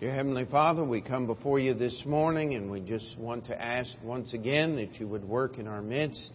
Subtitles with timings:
[0.00, 3.90] Dear Heavenly Father, we come before you this morning and we just want to ask
[4.04, 6.30] once again that you would work in our midst,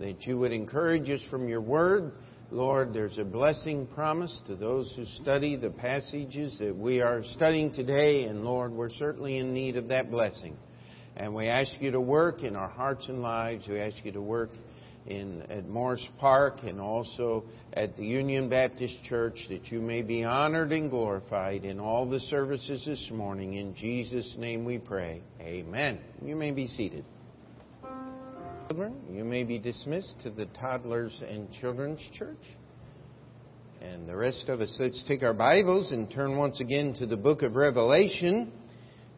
[0.00, 2.12] that you would encourage us from your word.
[2.50, 7.70] Lord, there's a blessing promised to those who study the passages that we are studying
[7.70, 10.56] today, and Lord, we're certainly in need of that blessing.
[11.14, 13.68] And we ask you to work in our hearts and lives.
[13.68, 14.52] We ask you to work
[15.06, 20.24] in at Morris Park and also at the Union Baptist Church that you may be
[20.24, 23.54] honored and glorified in all the services this morning.
[23.54, 25.22] In Jesus' name we pray.
[25.40, 25.98] Amen.
[26.24, 27.04] You may be seated.
[28.68, 32.38] Children, you may be dismissed to the Toddlers and Children's Church.
[33.82, 37.16] And the rest of us, let's take our Bibles and turn once again to the
[37.16, 38.52] book of Revelation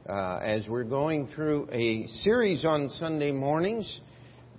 [0.09, 4.01] uh, as we're going through a series on Sunday mornings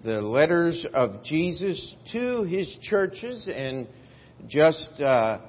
[0.05, 3.87] the letters of Jesus to his churches, and
[4.47, 5.39] just uh,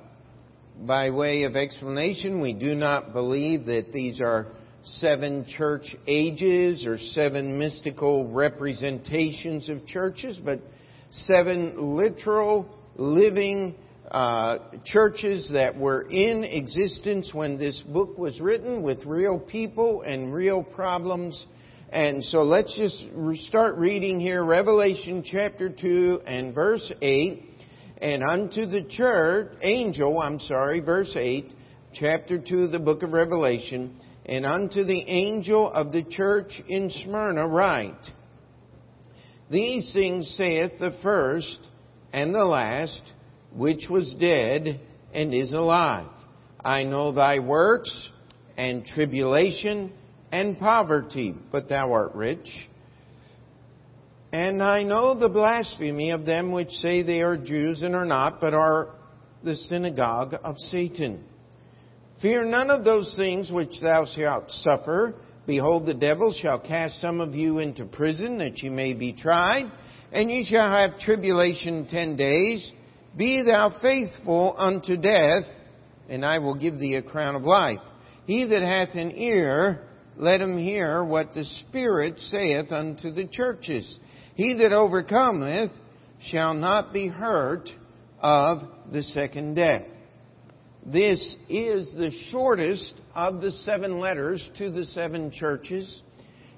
[0.81, 4.47] by way of explanation, we do not believe that these are
[4.83, 10.61] seven church ages or seven mystical representations of churches, but
[11.11, 13.75] seven literal living
[14.11, 20.33] uh, churches that were in existence when this book was written with real people and
[20.33, 21.45] real problems
[21.91, 23.07] and so let's just
[23.47, 27.45] start reading here, Revelation chapter 2 and verse 8.
[27.99, 31.53] And unto the church, angel, I'm sorry, verse 8,
[31.95, 36.91] chapter 2 of the book of Revelation, and unto the angel of the church in
[36.91, 37.95] Smyrna write,
[39.49, 41.59] These things saith the first
[42.13, 43.01] and the last,
[43.55, 44.81] which was dead
[45.15, 46.11] and is alive.
[46.65, 48.09] I know thy works
[48.57, 49.93] and tribulation
[50.33, 52.69] and poverty, but thou art rich.
[54.33, 58.41] And I know the blasphemy of them which say they are Jews and are not,
[58.41, 58.91] but are
[59.43, 61.25] the synagogue of Satan.
[62.21, 65.15] Fear none of those things which thou shalt suffer.
[65.47, 69.71] Behold, the devil shall cast some of you into prison, that ye may be tried,
[70.13, 72.73] and ye shall have tribulation ten days.
[73.17, 75.45] Be thou faithful unto death,
[76.09, 77.81] and I will give thee a crown of life.
[78.27, 79.86] He that hath an ear,
[80.17, 83.99] let him hear what the Spirit saith unto the churches.
[84.35, 85.71] He that overcometh
[86.31, 87.69] shall not be hurt
[88.21, 88.63] of
[88.93, 89.83] the second death.
[90.85, 96.01] This is the shortest of the seven letters to the seven churches,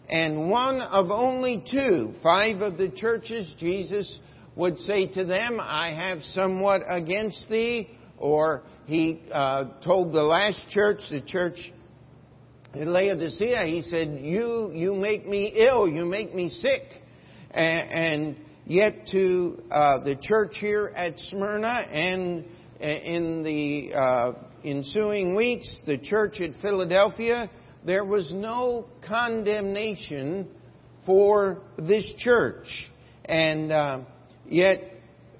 [0.08, 2.12] and one of only two.
[2.22, 4.18] Five of the churches, Jesus
[4.54, 10.68] would say to them, I have somewhat against thee, or he uh, told the last
[10.70, 11.58] church, the church
[12.74, 16.82] in Laodicea, he said, you, you make me ill, you make me sick.
[17.50, 18.36] And, and
[18.66, 22.44] yet to uh, the church here at Smyrna and
[22.80, 24.32] uh, in the uh,
[24.64, 27.50] ensuing weeks, the church at Philadelphia,
[27.84, 30.48] there was no condemnation
[31.06, 32.66] for this church.
[33.24, 34.00] And uh,
[34.46, 34.82] yet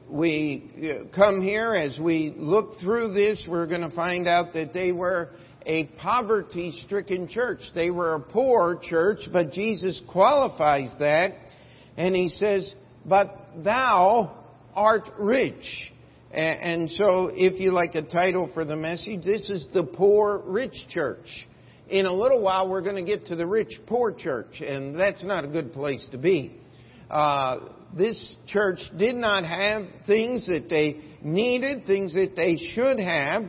[0.08, 4.72] we uh, come here as we look through this, we're going to find out that
[4.72, 5.28] they were
[5.68, 7.60] a poverty stricken church.
[7.74, 11.34] They were a poor church, but Jesus qualifies that
[11.96, 12.74] and he says,
[13.04, 15.92] but thou art rich.
[16.32, 20.74] And so if you like a title for the message, this is the poor rich
[20.88, 21.26] church.
[21.88, 25.24] In a little while we're going to get to the rich poor church and that's
[25.24, 26.54] not a good place to be.
[27.10, 27.60] Uh,
[27.96, 33.44] this church did not have things that they needed, things that they should have.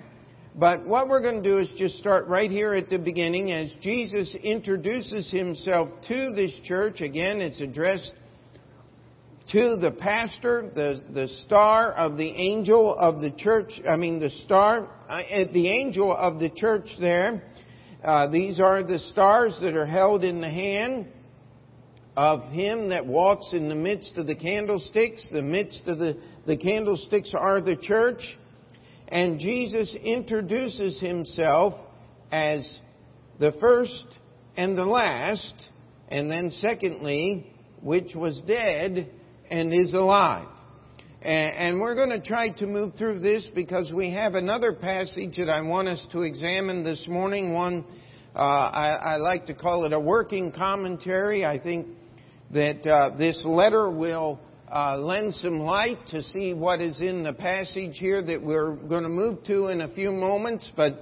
[0.56, 3.74] But what we're going to do is just start right here at the beginning as
[3.82, 7.02] Jesus introduces himself to this church.
[7.02, 8.12] Again, it's addressed
[9.52, 14.30] to the pastor, the, the star of the angel of the church, I mean the
[14.30, 15.22] star, uh,
[15.52, 17.44] the angel of the church there.
[18.04, 21.08] Uh, these are the stars that are held in the hand
[22.16, 25.28] of him that walks in the midst of the candlesticks.
[25.32, 28.22] The midst of the, the candlesticks are the church.
[29.10, 31.74] And Jesus introduces himself
[32.32, 32.80] as
[33.40, 34.20] the first
[34.56, 35.56] and the last,
[36.10, 37.52] and then secondly,
[37.82, 39.10] which was dead
[39.50, 40.48] and is alive.
[41.22, 45.50] And we're going to try to move through this because we have another passage that
[45.50, 47.54] I want us to examine this morning.
[47.54, 47.84] One,
[48.36, 51.44] uh, I, I, like to call it a working commentary.
[51.44, 51.88] I think
[52.52, 54.40] that uh, this letter will
[54.72, 59.04] uh, lend some light to see what is in the passage here that we're going
[59.04, 60.72] to move to in a few moments.
[60.76, 60.94] But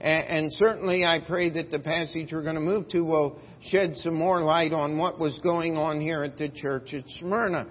[0.00, 4.14] and certainly I pray that the passage we're going to move to will shed some
[4.14, 7.66] more light on what was going on here at the church at Smyrna.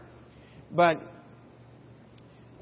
[0.71, 1.01] But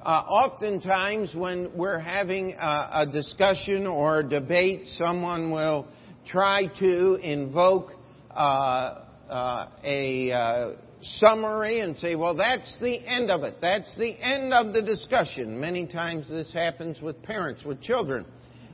[0.04, 5.88] uh, oftentimes when we're having a, a discussion or a debate, someone will
[6.28, 7.92] try to invoke
[8.30, 13.58] uh, uh, a uh, summary and say, well, that's the end of it.
[13.62, 15.60] That's the end of the discussion.
[15.60, 18.26] Many times this happens with parents, with children.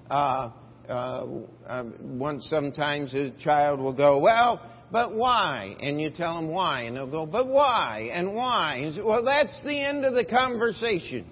[0.10, 0.52] Uh,
[0.90, 1.26] uh,
[1.68, 5.76] um, once sometimes a child will go, well, but why?
[5.80, 8.10] And you tell them why, and they'll go, but why?
[8.12, 8.78] And why?
[8.78, 11.26] And say, well, that's the end of the conversation.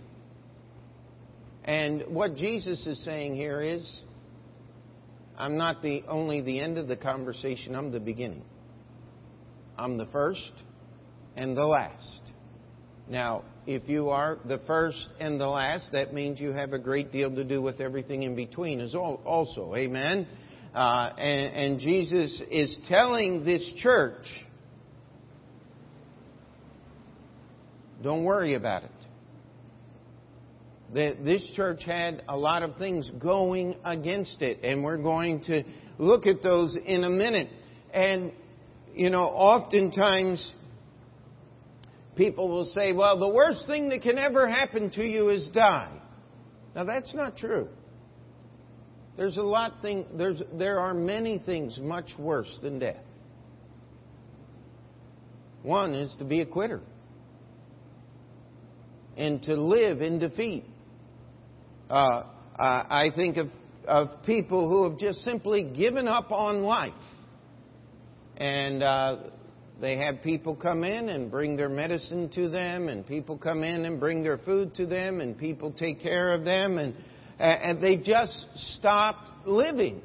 [1.65, 4.01] And what Jesus is saying here is,
[5.37, 8.45] I'm not the only the end of the conversation, I'm the beginning.
[9.77, 10.51] I'm the first
[11.35, 12.21] and the last.
[13.07, 17.11] Now, if you are the first and the last, that means you have a great
[17.11, 19.75] deal to do with everything in between as also.
[19.75, 20.27] Amen?
[20.73, 24.23] Uh, and, and Jesus is telling this church,
[28.03, 28.91] don't worry about it.
[30.93, 35.63] That this church had a lot of things going against it, and we're going to
[35.97, 37.49] look at those in a minute.
[37.93, 38.31] And,
[38.95, 40.53] you know, oftentimes
[42.19, 45.89] people will say, well, the worst thing that can ever happen to you is die.
[46.75, 47.69] Now, that's not true.
[49.15, 53.03] There's a lot thing, there's, there are many things much worse than death.
[55.63, 56.81] One is to be a quitter
[59.15, 60.65] and to live in defeat.
[61.89, 62.23] Uh,
[62.57, 63.47] I think of,
[63.87, 66.93] of people who have just simply given up on life.
[68.35, 69.17] And uh,
[69.81, 73.85] they have people come in and bring their medicine to them, and people come in
[73.85, 76.93] and bring their food to them, and people take care of them, and,
[77.39, 80.01] and they just stopped living.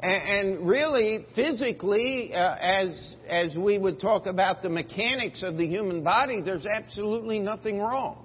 [0.00, 6.02] And really, physically, uh, as, as we would talk about the mechanics of the human
[6.02, 8.24] body, there's absolutely nothing wrong.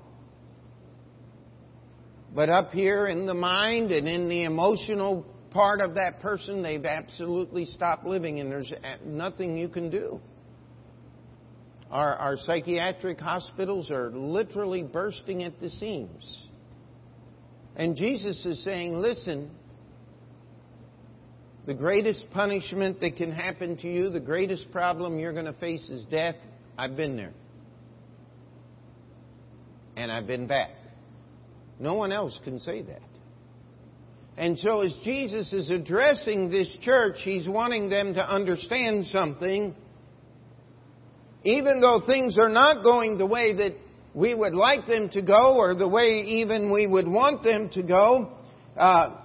[2.34, 6.86] But up here in the mind and in the emotional part of that person, they've
[6.86, 8.72] absolutely stopped living, and there's
[9.06, 10.20] nothing you can do.
[11.92, 16.48] Our, our psychiatric hospitals are literally bursting at the seams.
[17.76, 19.52] And Jesus is saying, listen,
[21.66, 25.88] the greatest punishment that can happen to you, the greatest problem you're going to face
[25.90, 26.36] is death.
[26.78, 27.34] I've been there.
[29.96, 30.72] And I've been back.
[31.80, 33.02] No one else can say that.
[34.38, 39.76] And so, as Jesus is addressing this church, he's wanting them to understand something
[41.44, 43.76] even though things are not going the way that
[44.14, 47.84] we would like them to go or the way even we would want them to
[47.84, 48.32] go
[48.76, 49.18] uh,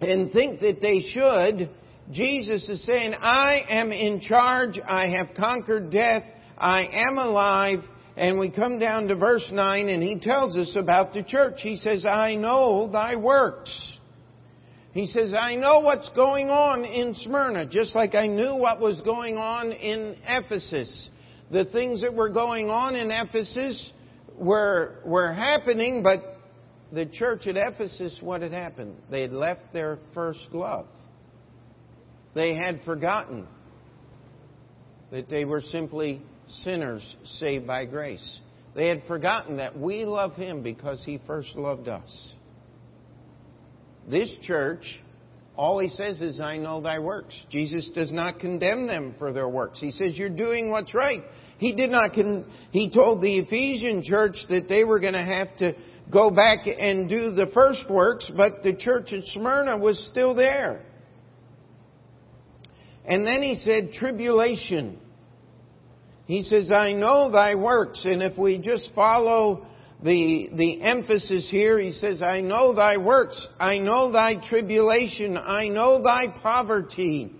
[0.00, 1.70] and think that they should,
[2.12, 4.78] Jesus is saying, I am in charge.
[4.86, 6.22] I have conquered death.
[6.58, 7.78] I am alive.
[8.16, 11.54] And we come down to verse 9 and he tells us about the church.
[11.60, 13.98] He says, I know thy works.
[14.92, 19.00] He says, I know what's going on in Smyrna, just like I knew what was
[19.00, 21.08] going on in Ephesus
[21.50, 23.92] the things that were going on in Ephesus
[24.36, 26.20] were, were happening, but
[26.92, 28.96] the church at Ephesus, what had happened?
[29.10, 30.86] They had left their first love.
[32.34, 33.46] They had forgotten
[35.10, 38.40] that they were simply sinners saved by grace.
[38.74, 42.32] They had forgotten that we love Him because He first loved us.
[44.08, 45.00] This church
[45.56, 47.34] all he says is, I know thy works.
[47.50, 49.80] Jesus does not condemn them for their works.
[49.80, 51.20] He says, You're doing what's right.
[51.58, 55.56] He did not, con- he told the Ephesian church that they were going to have
[55.58, 55.74] to
[56.10, 60.84] go back and do the first works, but the church at Smyrna was still there.
[63.04, 64.98] And then he said, tribulation.
[66.26, 69.66] He says, I know thy works, and if we just follow
[70.04, 75.68] the, the emphasis here, he says, I know thy works, I know thy tribulation, I
[75.68, 77.32] know thy poverty.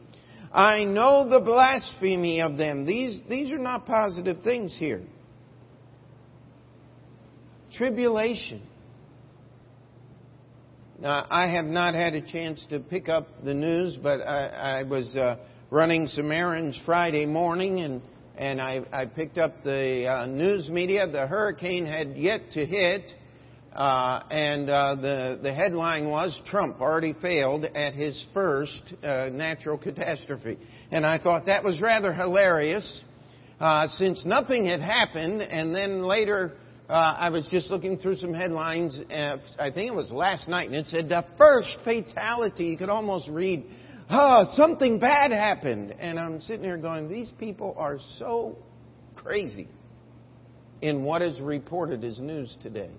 [0.50, 2.86] I know the blasphemy of them.
[2.86, 5.02] These, these are not positive things here.
[7.76, 8.62] Tribulation.
[11.00, 14.82] Now, I have not had a chance to pick up the news, but I, I
[14.84, 15.38] was uh,
[15.70, 18.00] running some errands Friday morning and,
[18.36, 21.06] and I, I picked up the uh, news media.
[21.06, 23.10] The hurricane had yet to hit
[23.74, 29.76] uh, and uh, the, the headline was Trump already failed at his first uh, natural
[29.76, 30.58] catastrophe.
[30.92, 33.02] And I thought that was rather hilarious
[33.58, 35.42] uh, since nothing had happened.
[35.42, 36.52] And then later,
[36.88, 38.96] uh, I was just looking through some headlines.
[39.10, 42.66] I think it was last night, and it said the first fatality.
[42.66, 43.64] You could almost read,
[44.10, 45.94] oh, something bad happened.
[45.98, 48.58] And I'm sitting here going, these people are so
[49.14, 49.68] crazy
[50.82, 52.90] in what is reported as news today.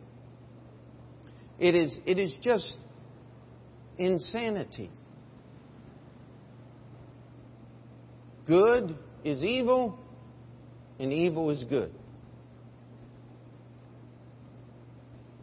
[1.60, 2.78] It is, it is just
[3.98, 4.92] insanity.
[8.46, 9.98] good is evil
[11.00, 11.92] and evil is good.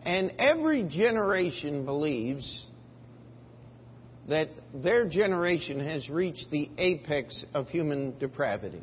[0.04, 2.64] And every generation believes
[4.28, 8.82] that their generation has reached the apex of human depravity.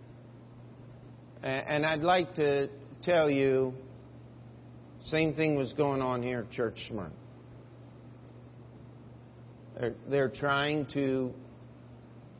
[1.41, 2.67] And I'd like to
[3.03, 3.73] tell you,
[5.05, 7.11] same thing was going on here at Church Smyrna.
[9.79, 11.33] They're, they're trying to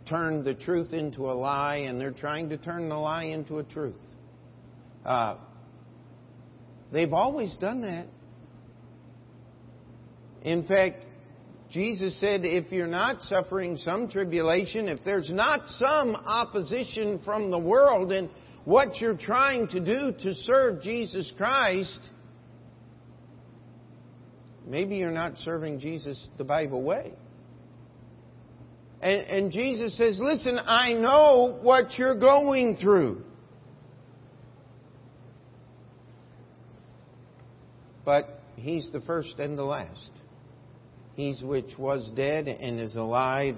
[0.10, 3.64] turn the truth into a lie, and they're trying to turn the lie into a
[3.64, 3.96] truth.
[5.06, 5.38] Uh,
[6.92, 8.08] they've always done that.
[10.42, 10.98] In fact,
[11.72, 17.60] Jesus said, if you're not suffering some tribulation, if there's not some opposition from the
[17.60, 18.30] world in
[18.66, 22.00] what you're trying to do to serve Jesus Christ,
[24.66, 27.14] maybe you're not serving Jesus the Bible way.
[29.02, 33.24] And, and Jesus says, listen, I know what you're going through.
[38.04, 40.12] But He's the first and the last.
[41.20, 43.58] He's which was dead and is alive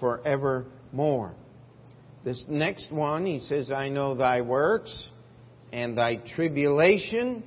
[0.00, 1.34] forevermore.
[2.24, 5.08] This next one, he says, I know thy works
[5.72, 7.44] and thy tribulation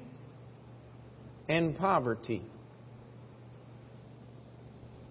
[1.50, 2.42] and poverty.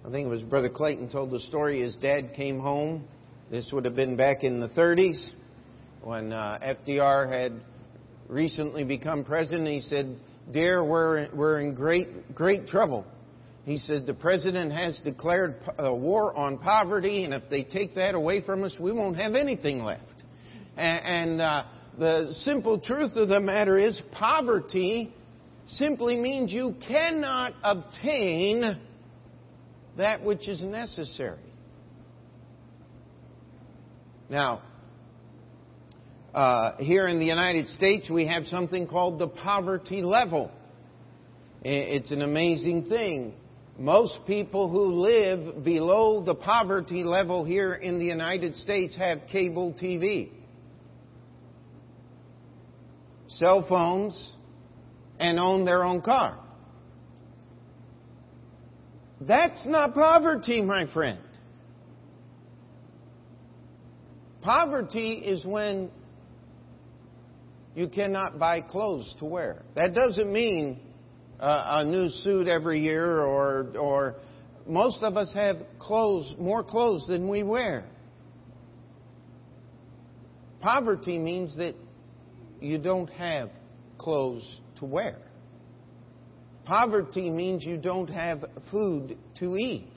[0.03, 1.83] I think it was Brother Clayton told the story.
[1.83, 3.05] His dad came home.
[3.51, 5.29] This would have been back in the 30s
[6.01, 7.53] when uh, FDR had
[8.29, 9.69] recently become president.
[9.69, 10.17] He said,
[10.51, 13.05] "Dear, we're we're in great great trouble."
[13.69, 18.15] He said the president has declared a war on poverty, and if they take that
[18.15, 20.05] away from us, we won't have anything left.
[20.79, 21.65] And, and uh,
[21.99, 25.13] the simple truth of the matter is, poverty
[25.67, 28.79] simply means you cannot obtain
[29.99, 31.37] that which is necessary.
[34.31, 34.63] Now,
[36.33, 40.51] uh, here in the United States, we have something called the poverty level.
[41.63, 43.35] It's an amazing thing.
[43.79, 49.73] Most people who live below the poverty level here in the United States have cable
[49.73, 50.31] TV,
[53.29, 54.35] cell phones,
[55.21, 56.41] and own their own car.
[59.21, 61.21] That's not poverty, my friend.
[64.43, 65.91] Poverty is when
[67.77, 69.63] you cannot buy clothes to wear.
[69.77, 70.81] That doesn't mean
[71.41, 74.17] a new suit every year or, or
[74.67, 77.85] most of us have clothes, more clothes than we wear.
[80.61, 81.75] Poverty means that
[82.61, 83.51] you don't have
[83.97, 85.17] clothes to wear.
[86.65, 89.95] Poverty means you don't have food to eat.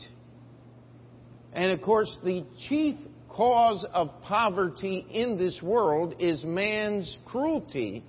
[1.53, 2.95] And of course, the chief
[3.27, 8.03] cause of poverty in this world is man's cruelty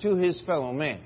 [0.00, 1.00] to his fellow man.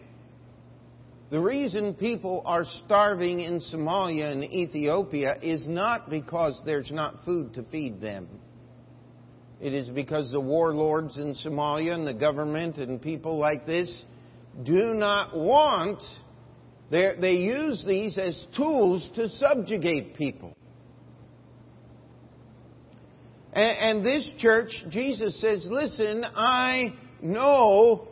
[1.30, 7.54] The reason people are starving in Somalia and Ethiopia is not because there's not food
[7.54, 8.28] to feed them.
[9.60, 14.04] It is because the warlords in Somalia and the government and people like this
[14.64, 16.02] do not want
[16.90, 20.56] they use these as tools to subjugate people.
[23.52, 28.08] And, and this church, Jesus says, Listen, I know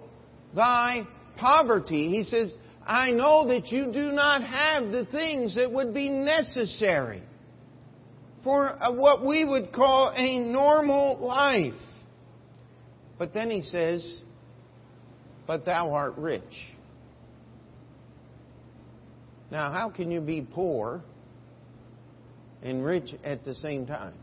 [0.54, 1.06] thy
[1.38, 2.10] poverty.
[2.10, 2.52] He says,
[2.86, 7.20] I know that you do not have the things that would be necessary
[8.44, 11.74] for what we would call a normal life.
[13.18, 14.22] But then he says,
[15.48, 16.42] But thou art rich.
[19.50, 21.02] Now, how can you be poor
[22.62, 24.14] and rich at the same time?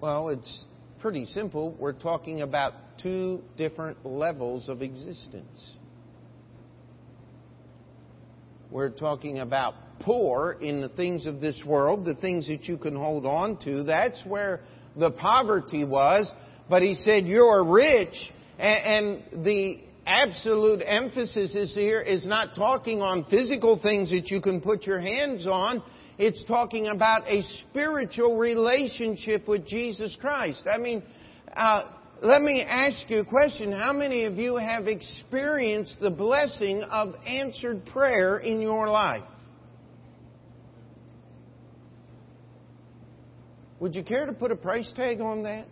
[0.00, 0.62] Well, it's
[1.00, 1.72] pretty simple.
[1.78, 5.76] We're talking about two different levels of existence.
[8.70, 12.94] We're talking about poor in the things of this world, the things that you can
[12.94, 13.82] hold on to.
[13.82, 14.60] That's where
[14.96, 16.30] the poverty was.
[16.68, 18.14] But he said, You're rich.
[18.58, 24.60] And the absolute emphasis is here is not talking on physical things that you can
[24.60, 25.82] put your hands on.
[26.18, 30.62] It's talking about a spiritual relationship with Jesus Christ.
[30.72, 31.02] I mean,
[31.56, 31.84] uh,
[32.22, 33.72] let me ask you a question.
[33.72, 39.22] How many of you have experienced the blessing of answered prayer in your life?
[43.78, 45.66] Would you care to put a price tag on that?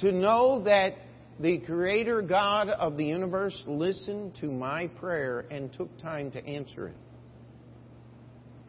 [0.00, 0.96] To know that
[1.40, 6.88] the Creator God of the universe listened to my prayer and took time to answer
[6.88, 6.96] it.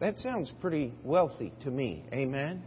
[0.00, 2.04] That sounds pretty wealthy to me.
[2.10, 2.62] Amen?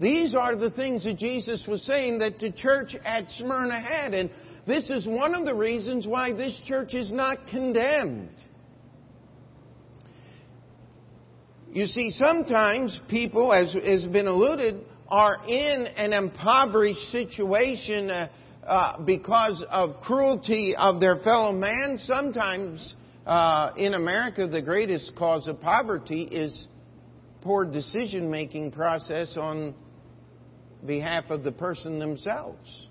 [0.00, 4.12] These are the things that Jesus was saying that the church at Smyrna had.
[4.12, 4.30] And
[4.66, 8.30] this is one of the reasons why this church is not condemned.
[11.72, 18.28] You see, sometimes people, as has been alluded, are in an impoverished situation uh,
[18.66, 21.98] uh, because of cruelty of their fellow man.
[22.02, 22.94] Sometimes
[23.26, 26.66] uh, in America, the greatest cause of poverty is
[27.42, 29.74] poor decision making process on
[30.86, 32.86] behalf of the person themselves.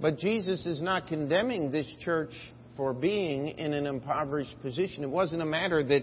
[0.00, 2.32] But Jesus is not condemning this church
[2.76, 5.02] for being in an impoverished position.
[5.02, 6.02] It wasn't a matter that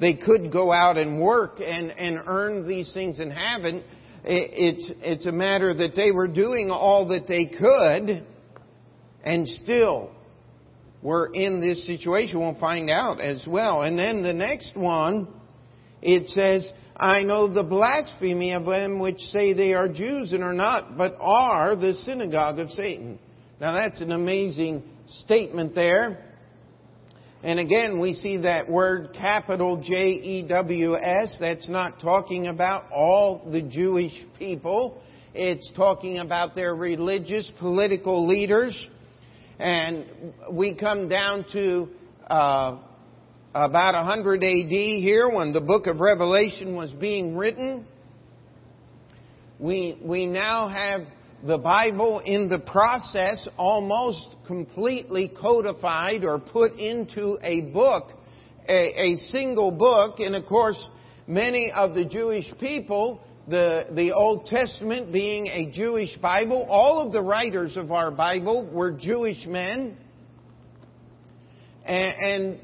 [0.00, 3.84] they could go out and work and, and earn these things and haven't.
[4.24, 8.26] It's, it's a matter that they were doing all that they could
[9.22, 10.10] and still
[11.02, 12.40] were in this situation.
[12.40, 13.82] We'll find out as well.
[13.82, 15.28] And then the next one,
[16.00, 20.54] it says, I know the blasphemy of them which say they are Jews and are
[20.54, 23.18] not, but are the synagogue of Satan.
[23.60, 26.24] Now that's an amazing statement there.
[27.42, 31.36] And again, we see that word capital J E W S.
[31.40, 35.02] That's not talking about all the Jewish people.
[35.34, 38.88] It's talking about their religious, political leaders.
[39.58, 40.06] And
[40.52, 41.88] we come down to
[42.28, 42.78] uh,
[43.54, 47.86] about 100 AD here when the book of Revelation was being written.
[49.60, 51.02] We, we now have
[51.46, 58.08] the Bible in the process almost completely codified or put into a book,
[58.68, 60.18] a, a, single book.
[60.18, 60.88] And of course,
[61.28, 67.12] many of the Jewish people, the, the Old Testament being a Jewish Bible, all of
[67.12, 69.96] the writers of our Bible were Jewish men.
[71.84, 72.60] And, and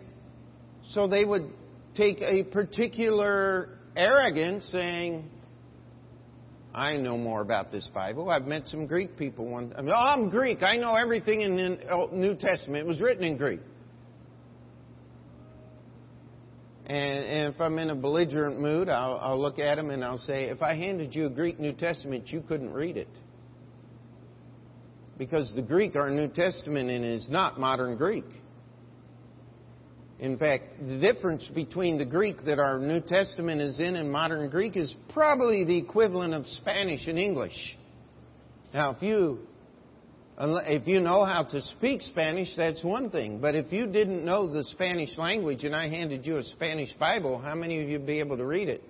[0.92, 1.50] so they would
[1.94, 5.28] take a particular arrogance saying,
[6.72, 8.30] I know more about this Bible.
[8.30, 9.72] I've met some Greek people one.
[9.76, 10.62] Oh, I'm Greek.
[10.62, 12.84] I know everything in the New Testament.
[12.84, 13.60] It was written in Greek.
[16.86, 20.18] And, and if I'm in a belligerent mood, I'll, I'll look at them and I'll
[20.18, 23.08] say, if I handed you a Greek New Testament, you couldn't read it.
[25.18, 28.24] Because the Greek our New Testament in is not modern Greek.
[30.20, 34.50] In fact, the difference between the Greek that our New Testament is in and modern
[34.50, 37.76] Greek is probably the equivalent of Spanish and English.
[38.74, 39.38] Now, if you
[40.38, 43.40] if you know how to speak Spanish, that's one thing.
[43.40, 47.38] But if you didn't know the Spanish language and I handed you a Spanish Bible,
[47.38, 48.82] how many of you would be able to read it?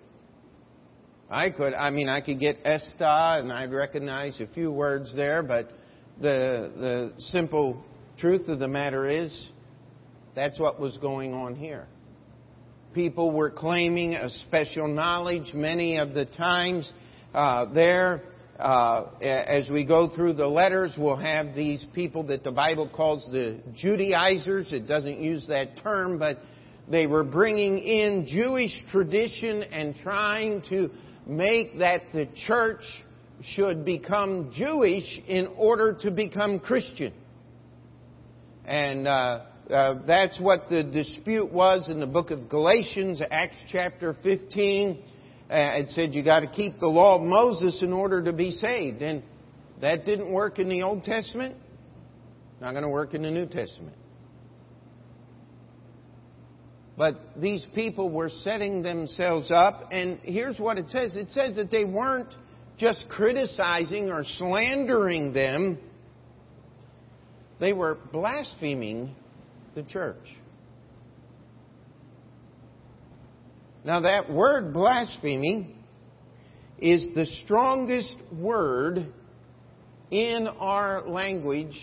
[1.30, 1.74] I could.
[1.74, 5.70] I mean, I could get esta and I'd recognize a few words there, but
[6.20, 7.84] the the simple
[8.18, 9.48] truth of the matter is
[10.34, 11.86] that's what was going on here.
[12.94, 16.92] People were claiming a special knowledge many of the times
[17.34, 18.22] uh, there.
[18.58, 23.26] Uh, as we go through the letters, we'll have these people that the Bible calls
[23.32, 24.72] the Judaizers.
[24.72, 26.38] It doesn't use that term, but
[26.90, 30.90] they were bringing in Jewish tradition and trying to
[31.26, 32.82] make that the church
[33.54, 37.14] should become Jewish in order to become Christian.
[38.66, 44.16] And uh, uh, that's what the dispute was in the book of Galatians, Acts chapter
[44.22, 45.02] 15.
[45.50, 48.50] Uh, it said you got to keep the law of Moses in order to be
[48.50, 49.02] saved.
[49.02, 49.22] And
[49.80, 51.56] that didn't work in the Old Testament.
[52.60, 53.96] Not going to work in the New Testament.
[56.96, 61.70] But these people were setting themselves up, and here's what it says it says that
[61.70, 62.34] they weren't
[62.76, 65.78] just criticizing or slandering them,
[67.58, 69.14] they were blaspheming
[69.74, 70.16] the church.
[73.84, 75.74] Now, that word blasphemy
[76.78, 79.06] is the strongest word
[80.10, 81.76] in our language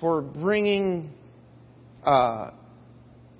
[0.00, 1.10] for bringing
[2.04, 2.50] uh,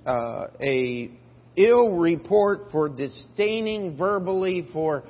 [0.05, 1.11] uh, a
[1.55, 5.03] ill report, for disdaining verbally, for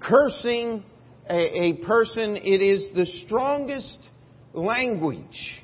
[0.00, 0.84] cursing
[1.28, 2.36] a, a person.
[2.36, 3.98] It is the strongest
[4.52, 5.61] language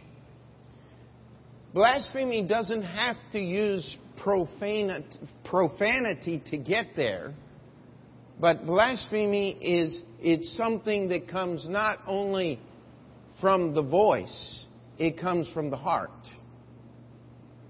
[1.74, 3.96] Blasphemy doesn't have to use
[5.44, 7.35] profanity to get there,
[8.40, 12.59] but blasphemy is it's something that comes not only
[13.40, 14.64] from the voice,
[14.98, 16.11] it comes from the heart.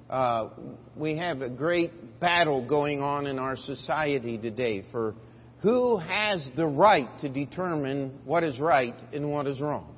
[0.08, 0.48] Uh,
[0.96, 5.14] we have a great battle going on in our society today for
[5.60, 9.94] who has the right to determine what is right and what is wrong.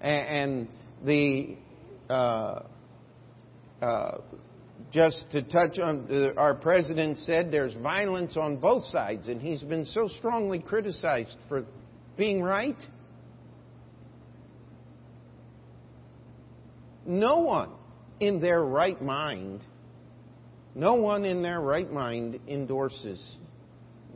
[0.00, 0.68] And, and
[1.04, 1.56] the
[2.10, 2.62] uh,
[3.80, 4.18] uh,
[4.92, 9.62] just to touch on, uh, our president said there's violence on both sides, and he's
[9.62, 11.64] been so strongly criticized for
[12.16, 12.76] being right.
[17.06, 17.70] No one
[18.18, 19.60] in their right mind,
[20.74, 23.36] no one in their right mind endorses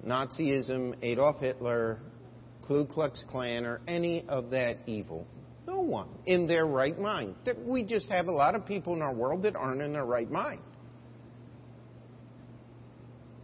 [0.07, 1.98] Nazism, Adolf Hitler,
[2.66, 5.26] Ku Klux Klan, or any of that evil.
[5.66, 7.35] No one in their right mind.
[7.64, 10.31] We just have a lot of people in our world that aren't in their right
[10.31, 10.61] mind.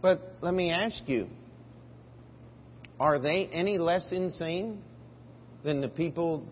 [0.01, 1.27] But let me ask you
[2.99, 4.81] are they any less insane
[5.63, 6.45] than the people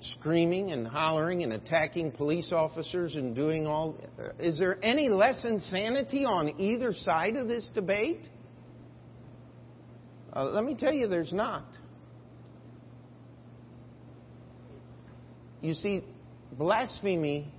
[0.00, 3.96] screaming and hollering and attacking police officers and doing all.
[4.38, 8.28] Is there any less insanity on either side of this debate?
[10.34, 11.66] Uh, let me tell you, there's not.
[15.62, 16.02] You see,
[16.58, 17.52] blasphemy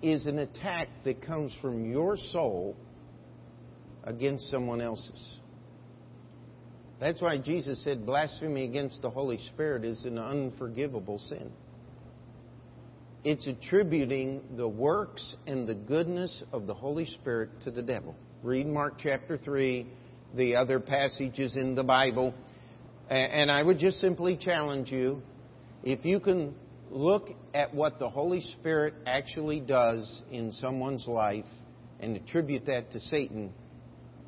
[0.00, 2.74] is an attack that comes from your soul
[4.02, 5.38] against someone else's.
[6.98, 11.52] That's why Jesus said blasphemy against the Holy Spirit is an unforgivable sin.
[13.24, 18.16] It's attributing the works and the goodness of the Holy Spirit to the devil.
[18.42, 19.86] Read Mark chapter 3,
[20.34, 22.34] the other passages in the Bible.
[23.10, 25.22] And I would just simply challenge you
[25.84, 26.54] if you can
[26.92, 31.44] look at what the Holy Spirit actually does in someone's life
[32.00, 33.52] and attribute that to Satan,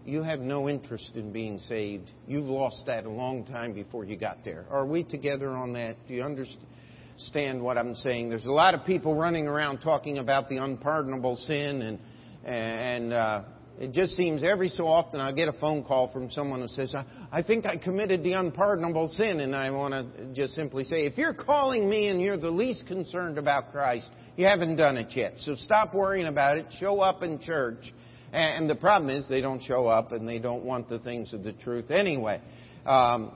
[0.04, 2.10] you have no interest in being saved.
[2.26, 4.66] You've lost that a long time before you got there.
[4.70, 5.96] Are we together on that?
[6.08, 8.30] Do you understand what I'm saying?
[8.30, 11.98] There's a lot of people running around talking about the unpardonable sin and
[12.44, 13.42] and uh,
[13.78, 16.94] it just seems every so often I get a phone call from someone who says,
[16.94, 19.40] I, I think I committed the unpardonable sin.
[19.40, 22.86] And I want to just simply say, if you're calling me and you're the least
[22.86, 25.34] concerned about Christ, you haven't done it yet.
[25.38, 26.66] So stop worrying about it.
[26.78, 27.92] Show up in church.
[28.32, 31.42] And the problem is they don't show up and they don't want the things of
[31.42, 32.40] the truth anyway.
[32.86, 33.32] Um,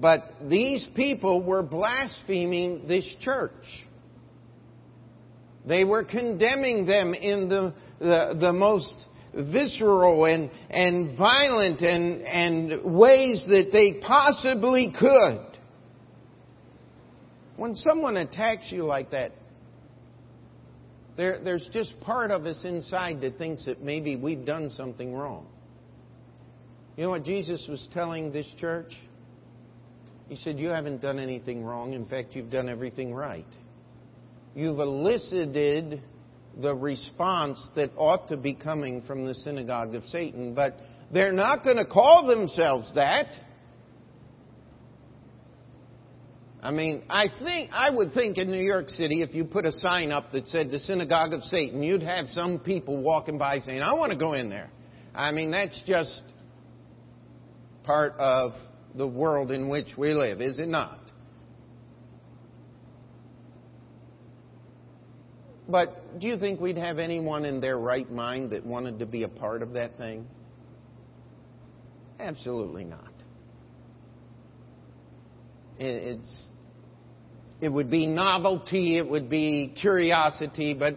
[0.00, 3.52] but these people were blaspheming this church.
[5.66, 8.94] They were condemning them in the, the, the most
[9.44, 15.46] visceral and, and violent and, and ways that they possibly could.
[17.56, 19.32] When someone attacks you like that,
[21.16, 25.46] there, there's just part of us inside that thinks that maybe we've done something wrong.
[26.96, 28.92] You know what Jesus was telling this church?
[30.28, 31.92] He said, You haven't done anything wrong.
[31.94, 33.46] In fact, you've done everything right.
[34.54, 36.02] You've elicited
[36.58, 40.74] the response that ought to be coming from the synagogue of Satan, but
[41.12, 43.28] they're not going to call themselves that.
[46.60, 49.72] I mean, I think I would think in New York City, if you put a
[49.72, 53.80] sign up that said the synagogue of Satan, you'd have some people walking by saying,
[53.80, 54.68] "I want to go in there."
[55.14, 56.20] I mean, that's just
[57.84, 58.54] part of
[58.94, 60.98] the world in which we live, is it not?
[65.68, 69.24] But do you think we'd have anyone in their right mind that wanted to be
[69.24, 70.26] a part of that thing?
[72.18, 73.12] Absolutely not.
[75.78, 76.42] It's,
[77.60, 80.94] it would be novelty, it would be curiosity, but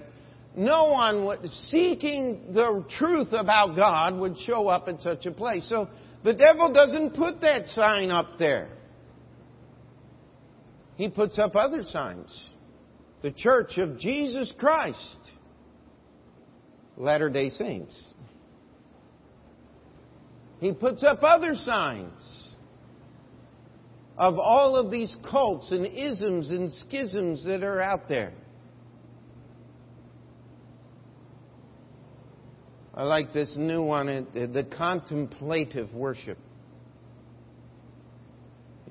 [0.56, 5.68] no one seeking the truth about God would show up at such a place.
[5.68, 5.90] So
[6.24, 8.70] the devil doesn't put that sign up there.
[10.96, 12.50] He puts up other signs
[13.22, 15.18] the Church of Jesus Christ,
[16.98, 18.00] Latter day Saints.
[20.60, 22.52] He puts up other signs
[24.18, 28.34] of all of these cults and isms and schisms that are out there.
[32.94, 36.38] I like this new one, uh, the contemplative worship.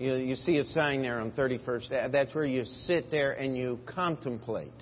[0.01, 2.11] You, you see a sign there on 31st.
[2.11, 4.73] That's where you sit there and you contemplate.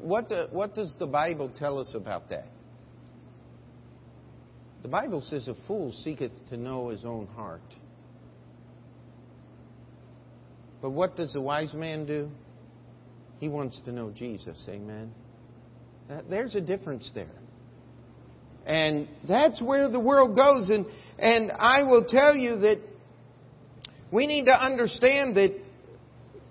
[0.00, 2.46] what, the, what does the Bible tell us about that?
[4.80, 7.60] The Bible says, A fool seeketh to know his own heart.
[10.80, 12.30] But what does the wise man do?
[13.40, 14.56] He wants to know Jesus.
[14.70, 15.12] Amen.
[16.30, 17.28] There's a difference there.
[18.64, 20.68] And that's where the world goes.
[20.68, 20.86] And,
[21.18, 22.80] and I will tell you that
[24.12, 25.54] we need to understand that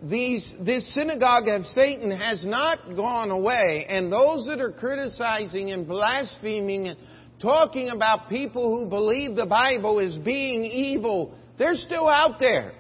[0.03, 3.85] these, this synagogue of Satan has not gone away.
[3.89, 6.99] And those that are criticizing and blaspheming and
[7.41, 12.73] talking about people who believe the Bible as being evil, they're still out there.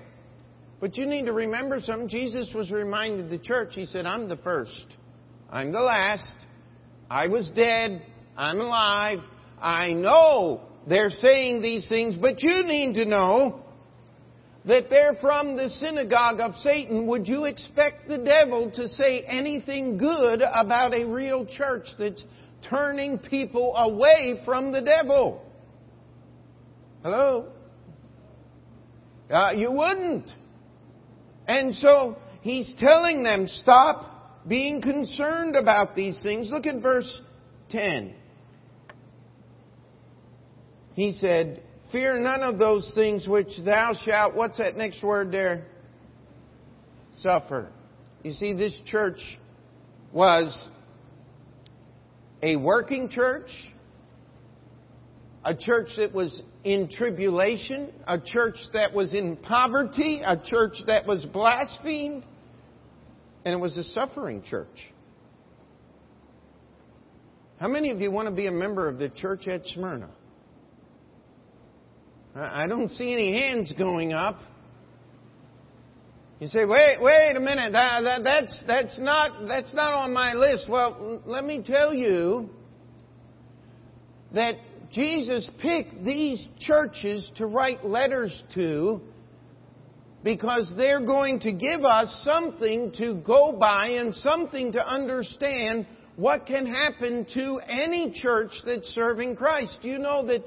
[0.79, 2.07] But you need to remember something.
[2.07, 4.85] Jesus was reminded the church, He said, I'm the first
[5.49, 6.35] I'm the last.
[7.09, 8.05] I was dead.
[8.35, 9.19] I'm alive.
[9.61, 13.61] I know they're saying these things, but you need to know
[14.65, 17.07] that they're from the synagogue of Satan.
[17.07, 22.23] Would you expect the devil to say anything good about a real church that's
[22.69, 25.41] turning people away from the devil?
[27.03, 27.49] Hello?
[29.29, 30.29] Uh, you wouldn't.
[31.47, 36.49] And so he's telling them, stop being concerned about these things.
[36.49, 37.21] Look at verse
[37.69, 38.13] 10.
[40.97, 45.67] He said, Fear none of those things which thou shalt, what's that next word there?
[47.17, 47.69] Suffer.
[48.23, 49.19] You see, this church
[50.11, 50.67] was
[52.41, 53.51] a working church,
[55.45, 61.05] a church that was in tribulation, a church that was in poverty, a church that
[61.05, 62.25] was blasphemed,
[63.45, 64.91] and it was a suffering church.
[67.59, 70.09] How many of you want to be a member of the church at Smyrna?
[72.39, 74.39] I don't see any hands going up.
[76.39, 80.33] You say, wait, wait a minute, that, that, that's, that's, not, that's not on my
[80.33, 80.69] list.
[80.69, 82.49] Well, let me tell you
[84.35, 84.55] that
[84.91, 89.01] Jesus picked these churches to write letters to
[90.23, 96.45] because they're going to give us something to go by and something to understand what
[96.45, 99.77] can happen to any church that's serving Christ.
[99.81, 100.43] Do You know that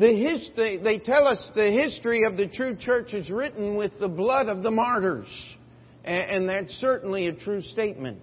[0.00, 4.08] the history, they tell us the history of the true church is written with the
[4.08, 5.28] blood of the martyrs.
[6.02, 8.22] And that's certainly a true statement.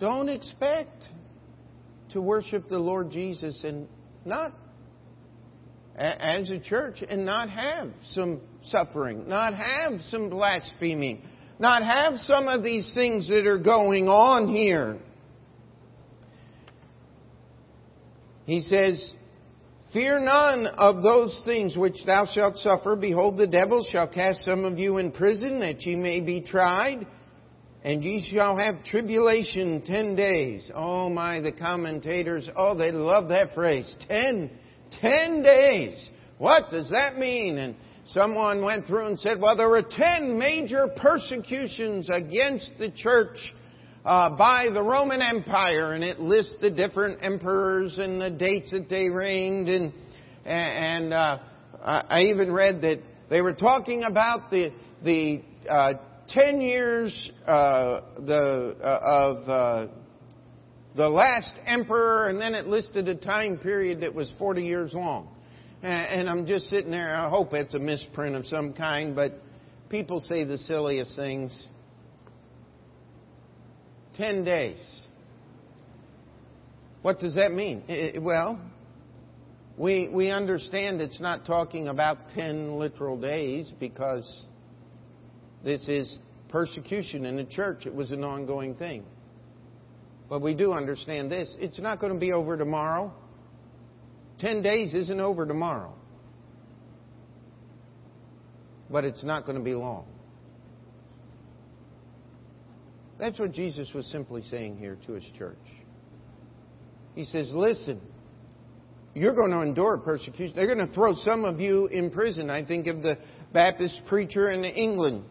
[0.00, 1.04] Don't expect
[2.12, 3.86] to worship the Lord Jesus and
[4.24, 4.54] not
[5.94, 11.20] as a church and not have some suffering, not have some blaspheming,
[11.58, 14.98] not have some of these things that are going on here.
[18.48, 19.12] He says,
[19.92, 22.96] Fear none of those things which thou shalt suffer.
[22.96, 27.06] Behold, the devil shall cast some of you in prison that ye may be tried,
[27.84, 30.70] and ye shall have tribulation ten days.
[30.74, 33.94] Oh my, the commentators, oh, they love that phrase.
[34.08, 34.50] Ten,
[34.98, 36.08] ten days.
[36.38, 37.58] What does that mean?
[37.58, 43.36] And someone went through and said, well, there were ten major persecutions against the church
[44.08, 48.88] uh, by the Roman Empire, and it lists the different emperors and the dates that
[48.88, 49.92] they reigned, and
[50.46, 51.38] and uh,
[51.84, 54.72] I even read that they were talking about the
[55.04, 55.92] the uh,
[56.26, 59.92] ten years uh, the uh, of uh,
[60.96, 65.28] the last emperor, and then it listed a time period that was forty years long.
[65.82, 67.14] And I'm just sitting there.
[67.14, 69.32] I hope it's a misprint of some kind, but
[69.90, 71.66] people say the silliest things.
[74.18, 74.78] 10 days.
[77.02, 77.84] What does that mean?
[78.20, 78.60] Well,
[79.78, 84.46] we, we understand it's not talking about 10 literal days because
[85.64, 87.86] this is persecution in the church.
[87.86, 89.04] It was an ongoing thing.
[90.28, 91.56] But we do understand this.
[91.60, 93.12] It's not going to be over tomorrow.
[94.40, 95.94] 10 days isn't over tomorrow.
[98.90, 100.06] But it's not going to be long.
[103.18, 105.56] That's what Jesus was simply saying here to his church.
[107.14, 108.00] He says, Listen,
[109.14, 110.54] you're going to endure persecution.
[110.54, 112.48] They're going to throw some of you in prison.
[112.48, 113.18] I think of the
[113.52, 115.24] Baptist preacher in England,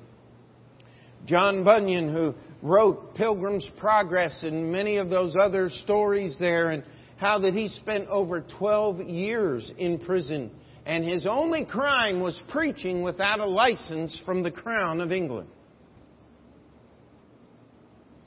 [1.26, 6.84] John Bunyan, who wrote Pilgrim's Progress and many of those other stories there, and
[7.18, 10.52] how that he spent over 12 years in prison.
[10.86, 15.50] And his only crime was preaching without a license from the Crown of England.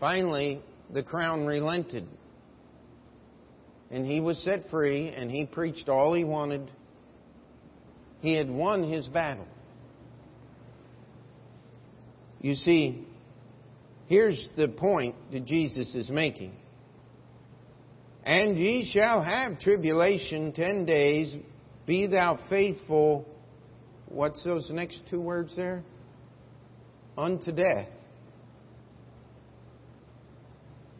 [0.00, 2.06] Finally, the crown relented.
[3.90, 6.70] And he was set free, and he preached all he wanted.
[8.20, 9.46] He had won his battle.
[12.40, 13.06] You see,
[14.06, 16.52] here's the point that Jesus is making.
[18.24, 21.36] And ye shall have tribulation ten days.
[21.86, 23.26] Be thou faithful.
[24.08, 25.82] What's those next two words there?
[27.18, 27.88] Unto death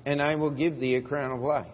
[0.04, 1.66] and I will give thee a crown of life.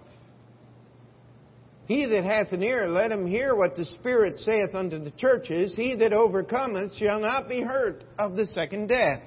[1.87, 5.75] He that hath an ear, let him hear what the Spirit saith unto the churches.
[5.77, 9.23] He that overcometh shall not be hurt of the second death.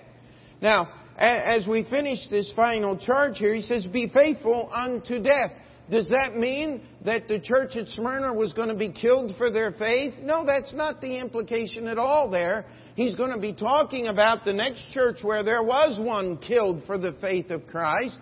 [0.62, 5.52] Now, as we finish this final charge here, he says, Be faithful unto death.
[5.90, 9.72] Does that mean that the church at Smyrna was going to be killed for their
[9.72, 10.14] faith?
[10.22, 12.66] No, that's not the implication at all there.
[12.96, 16.98] He's going to be talking about the next church where there was one killed for
[16.98, 18.20] the faith of Christ.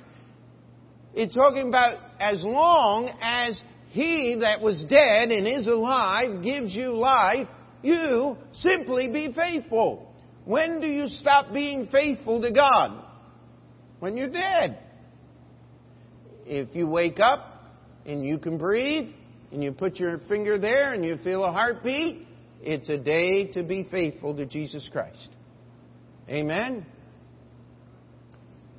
[1.17, 6.91] It's talking about as long as he that was dead and is alive gives you
[6.91, 7.47] life,
[7.81, 10.13] you simply be faithful.
[10.45, 13.03] When do you stop being faithful to God?
[13.99, 14.77] When you're dead.
[16.45, 17.63] If you wake up
[18.05, 19.09] and you can breathe
[19.51, 22.27] and you put your finger there and you feel a heartbeat,
[22.61, 25.29] it's a day to be faithful to Jesus Christ.
[26.29, 26.85] Amen?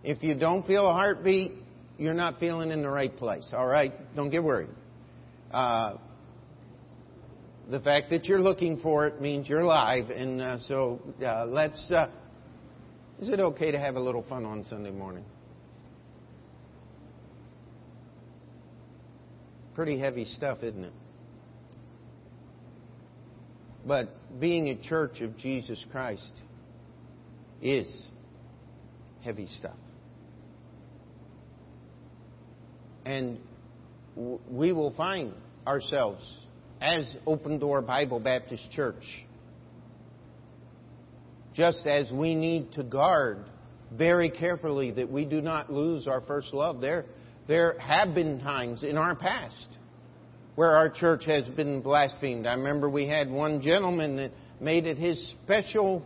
[0.05, 1.65] If you don't feel a heartbeat,
[1.99, 3.47] you're not feeling in the right place.
[3.53, 3.93] All right?
[4.15, 4.71] Don't get worried.
[5.51, 5.97] Uh,
[7.71, 11.91] the fact that you're looking for it means you're alive, and uh, so uh, let's.
[11.91, 12.09] Uh,
[13.21, 15.25] is it okay to have a little fun on Sunday morning?
[19.75, 20.93] Pretty heavy stuff, isn't it?
[23.87, 24.09] But
[24.41, 26.33] being a church of Jesus Christ
[27.61, 28.09] is
[29.23, 29.77] heavy stuff.
[33.09, 33.39] And
[34.51, 35.33] we will find
[35.67, 36.23] ourselves
[36.79, 39.03] as Open Door Bible Baptist Church,
[41.55, 43.39] just as we need to guard
[43.91, 46.83] very carefully that we do not lose our first love.
[46.83, 47.07] There,
[47.47, 49.69] there have been times in our past
[50.55, 52.47] where our church has been blasphemed.
[52.47, 56.05] I remember we had one gentleman that made it his special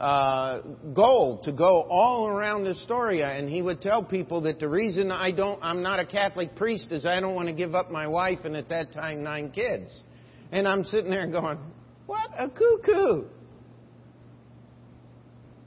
[0.00, 0.60] uh,
[0.94, 5.30] goal to go all around Astoria, and he would tell people that the reason I
[5.30, 8.38] don't, I'm not a Catholic priest is I don't want to give up my wife
[8.44, 10.02] and at that time nine kids.
[10.50, 11.58] And I'm sitting there going,
[12.06, 13.26] what a cuckoo!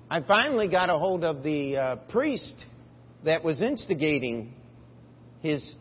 [0.10, 2.56] I finally got a hold of the uh, priest
[3.24, 4.54] that was instigating
[5.42, 5.76] his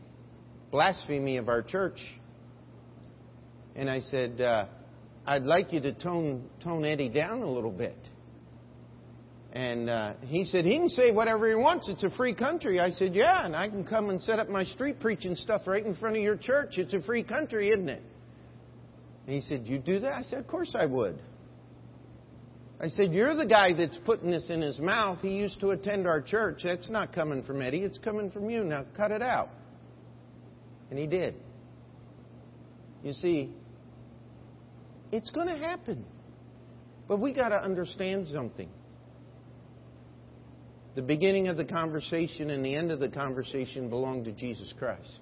[0.70, 1.98] blasphemy of our church.
[3.74, 4.66] And I said, uh,
[5.26, 7.96] I'd like you to tone, tone Eddie down a little bit.
[9.52, 11.88] And uh, he said, he can say whatever he wants.
[11.88, 12.80] It's a free country.
[12.80, 15.84] I said, yeah, and I can come and set up my street preaching stuff right
[15.84, 16.78] in front of your church.
[16.78, 18.02] It's a free country, isn't it?
[19.26, 20.12] And he said, you do that?
[20.14, 21.20] I said, of course I would.
[22.82, 25.20] I said, You're the guy that's putting this in his mouth.
[25.22, 26.62] He used to attend our church.
[26.64, 28.64] That's not coming from Eddie, it's coming from you.
[28.64, 29.50] Now cut it out.
[30.90, 31.36] And he did.
[33.04, 33.54] You see,
[35.12, 36.04] it's going to happen.
[37.06, 38.68] But we got to understand something.
[40.94, 45.20] The beginning of the conversation and the end of the conversation belong to Jesus Christ.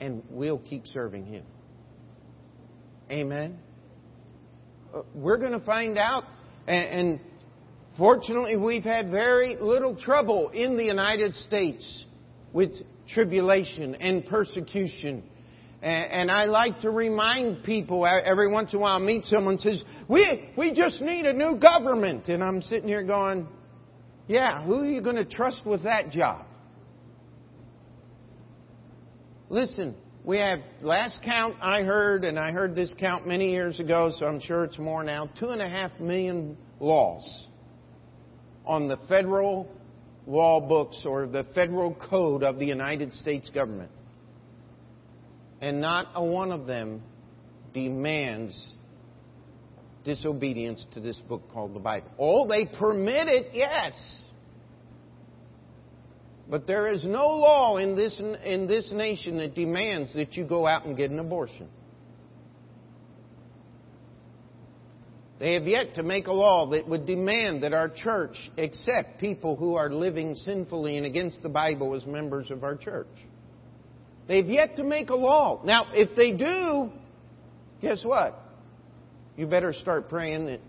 [0.00, 1.44] And we'll keep serving Him.
[3.10, 3.58] Amen
[4.94, 6.24] uh, we're going to find out.
[6.66, 7.18] And,
[7.98, 12.06] fortunately, we've had very little trouble in the United States
[12.52, 12.70] with
[13.08, 15.24] tribulation and persecution.
[15.82, 19.58] And, and I like to remind people every once in a while, I meet someone
[19.58, 22.28] says, we, we just need a new government.
[22.28, 23.48] And I'm sitting here going,
[24.28, 26.46] yeah, who are you going to trust with that job?
[29.48, 34.12] Listen, we have, last count I heard, and I heard this count many years ago,
[34.16, 37.46] so I'm sure it's more now, two and a half million laws
[38.64, 39.68] on the federal
[40.26, 43.90] law books or the federal code of the United States government.
[45.60, 47.02] And not a one of them
[47.72, 48.76] demands
[50.04, 52.08] disobedience to this book called the Bible.
[52.18, 53.92] Oh, they permit it, yes.
[56.48, 60.66] But there is no law in this, in this nation that demands that you go
[60.66, 61.68] out and get an abortion.
[65.38, 69.56] They have yet to make a law that would demand that our church accept people
[69.56, 73.08] who are living sinfully and against the Bible as members of our church.
[74.28, 75.60] They've yet to make a law.
[75.64, 76.92] Now, if they do,
[77.80, 78.38] guess what?
[79.36, 80.60] You better start praying that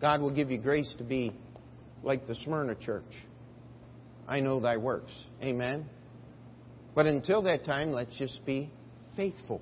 [0.00, 1.32] God will give you grace to be
[2.02, 3.04] like the Smyrna church.
[4.28, 5.12] I know thy works.
[5.42, 5.86] Amen.
[6.94, 8.70] But until that time, let's just be
[9.16, 9.60] faithful.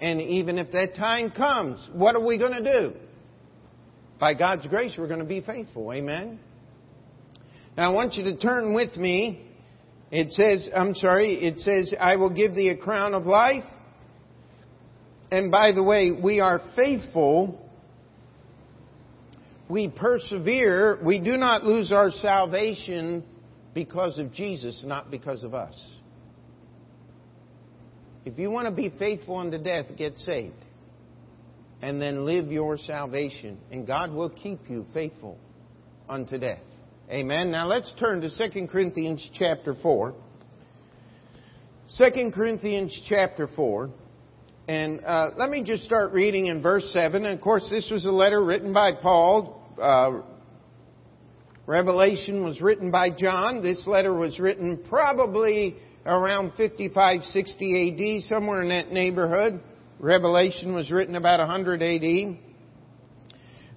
[0.00, 2.96] And even if that time comes, what are we going to do?
[4.18, 5.92] By God's grace, we're going to be faithful.
[5.92, 6.38] Amen.
[7.76, 9.42] Now I want you to turn with me.
[10.10, 13.64] It says, I'm sorry, it says, I will give thee a crown of life.
[15.30, 17.66] And by the way, we are faithful
[19.68, 23.24] we persevere, we do not lose our salvation
[23.74, 25.74] because of Jesus, not because of us.
[28.24, 30.54] If you want to be faithful unto death, get saved.
[31.82, 33.58] And then live your salvation.
[33.70, 35.36] And God will keep you faithful
[36.08, 36.62] unto death.
[37.10, 37.50] Amen.
[37.50, 40.14] Now let's turn to 2 Corinthians chapter 4.
[41.98, 43.90] 2 Corinthians chapter 4.
[44.68, 47.24] And uh, let me just start reading in verse 7.
[47.24, 49.62] And of course, this was a letter written by Paul.
[49.80, 50.22] Uh,
[51.66, 53.62] Revelation was written by John.
[53.62, 59.60] This letter was written probably around 55, 60 AD, somewhere in that neighborhood.
[60.00, 62.38] Revelation was written about 100 AD.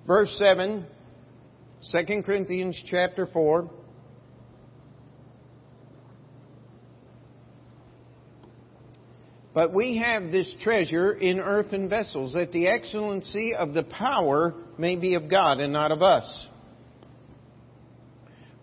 [0.07, 0.87] Verse 7,
[1.91, 3.69] 2 Corinthians chapter 4.
[9.53, 14.95] But we have this treasure in earthen vessels, that the excellency of the power may
[14.95, 16.47] be of God and not of us.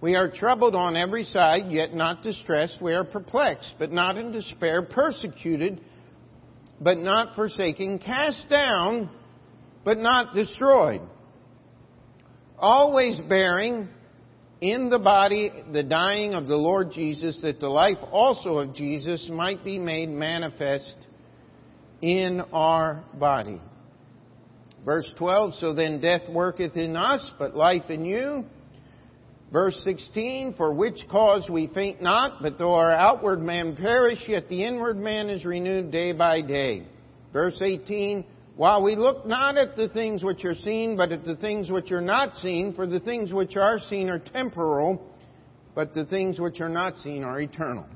[0.01, 2.80] We are troubled on every side, yet not distressed.
[2.80, 5.80] We are perplexed, but not in despair, persecuted,
[6.80, 9.11] but not forsaken, cast down,
[9.84, 11.01] but not destroyed.
[12.59, 13.89] Always bearing
[14.61, 19.28] in the body the dying of the Lord Jesus, that the life also of Jesus
[19.30, 20.96] might be made manifest
[22.00, 23.61] in our body.
[24.84, 28.44] Verse 12, so then death worketh in us, but life in you.
[29.52, 34.48] Verse 16, for which cause we faint not, but though our outward man perish, yet
[34.48, 36.86] the inward man is renewed day by day.
[37.32, 38.24] Verse 18,
[38.57, 41.92] while we look not at the things which are seen, but at the things which
[41.92, 45.14] are not seen, for the things which are seen are temporal,
[45.74, 47.86] but the things which are not seen are eternal.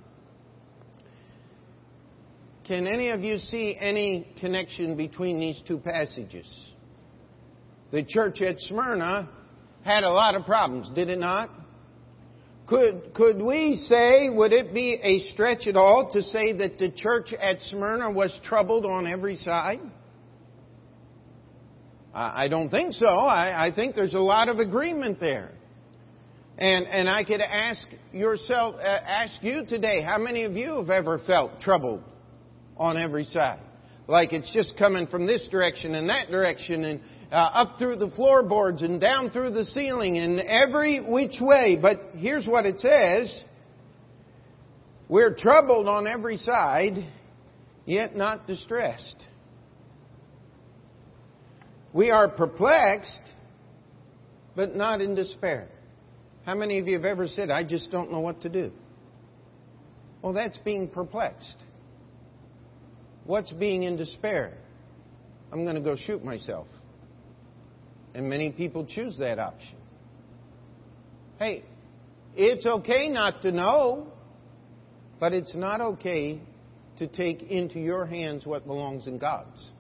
[2.67, 6.47] Can any of you see any connection between these two passages?
[7.91, 9.31] The church at Smyrna
[9.83, 11.49] had a lot of problems, did it not?
[12.67, 16.91] Could, could we say, would it be a stretch at all to say that the
[16.91, 19.81] church at Smyrna was troubled on every side?
[22.13, 23.07] I don't think so.
[23.07, 25.53] I, I think there's a lot of agreement there.
[26.59, 30.91] And, and I could ask yourself, uh, ask you today, how many of you have
[30.91, 32.03] ever felt troubled
[32.77, 33.61] on every side?
[34.09, 37.01] Like it's just coming from this direction and that direction and,
[37.31, 41.79] uh, up through the floorboards and down through the ceiling and every which way.
[41.81, 43.43] But here's what it says.
[45.09, 47.07] We're troubled on every side,
[47.87, 49.17] yet not distressed.
[51.93, 53.33] We are perplexed,
[54.55, 55.69] but not in despair.
[56.45, 58.73] How many of you have ever said, I just don't know what to do?
[60.23, 61.57] Well, that's being perplexed.
[63.25, 64.55] What's being in despair?
[65.53, 66.67] I'm going to go shoot myself.
[68.15, 69.77] And many people choose that option.
[71.39, 71.65] Hey,
[72.37, 74.09] it's okay not to know,
[75.19, 76.41] but it's not okay
[76.99, 79.71] to take into your hands what belongs in God's.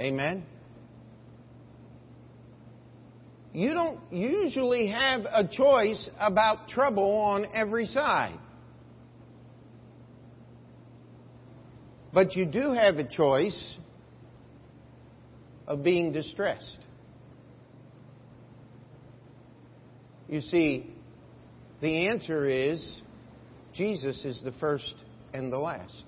[0.00, 0.44] Amen?
[3.52, 8.38] You don't usually have a choice about trouble on every side.
[12.14, 13.76] But you do have a choice
[15.66, 16.78] of being distressed.
[20.28, 20.94] You see,
[21.80, 23.02] the answer is
[23.74, 24.94] Jesus is the first
[25.34, 26.04] and the last.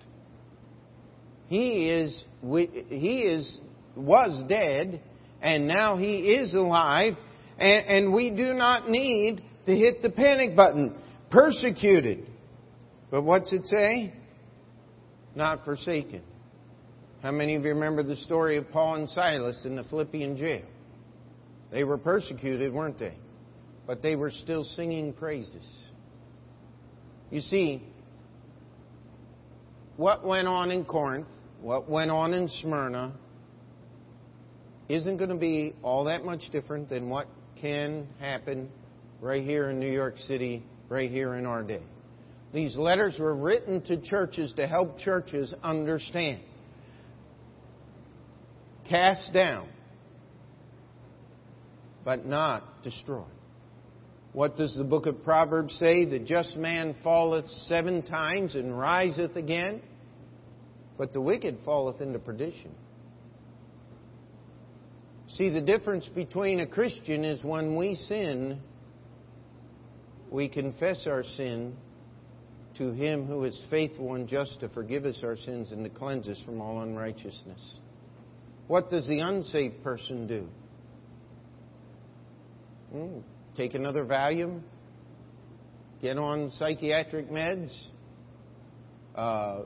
[1.47, 3.61] He is, he is,
[3.97, 5.01] was dead,
[5.41, 7.15] and now he is alive,
[7.59, 10.95] and, and we do not need to hit the panic button.
[11.31, 12.27] Persecuted.
[13.11, 14.13] But what's it say?
[15.35, 16.23] Not forsaken.
[17.23, 20.65] How many of you remember the story of Paul and Silas in the Philippian jail?
[21.71, 23.15] They were persecuted, weren't they?
[23.87, 25.67] But they were still singing praises.
[27.31, 27.83] You see,
[29.97, 31.27] what went on in Corinth,
[31.61, 33.15] what went on in Smyrna,
[34.89, 37.27] isn't going to be all that much different than what
[37.61, 38.69] can happen
[39.21, 41.83] right here in New York City, right here in our day.
[42.53, 46.43] These letters were written to churches to help churches understand
[48.89, 49.69] cast down,
[52.05, 53.25] but not destroyed.
[54.33, 56.05] What does the book of Proverbs say?
[56.05, 59.81] The just man falleth seven times and riseth again,
[60.99, 62.73] but the wicked falleth into perdition.
[65.35, 68.61] See, the difference between a Christian is when we sin,
[70.31, 71.75] we confess our sin
[72.79, 76.29] to Him who is faithful and just to forgive us our sins and to cleanse
[76.29, 77.79] us from all unrighteousness.
[78.69, 80.49] What does the unsaved person do?
[82.93, 83.19] Hmm,
[83.57, 84.61] take another Valium?
[86.01, 87.77] Get on psychiatric meds?
[89.17, 89.63] Uh,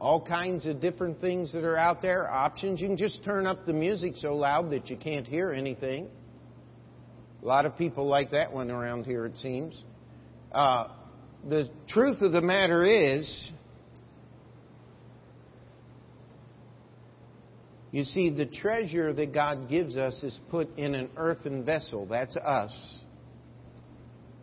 [0.00, 2.80] all kinds of different things that are out there, options.
[2.80, 6.08] You can just turn up the music so loud that you can't hear anything.
[7.42, 9.82] A lot of people like that one around here, it seems.
[10.52, 10.88] Uh,
[11.48, 13.50] the truth of the matter is,
[17.90, 22.06] you see, the treasure that God gives us is put in an earthen vessel.
[22.06, 22.98] That's us.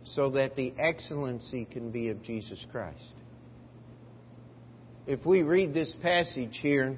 [0.04, 3.02] So that the excellency can be of Jesus Christ.
[5.08, 6.94] If we read this passage here,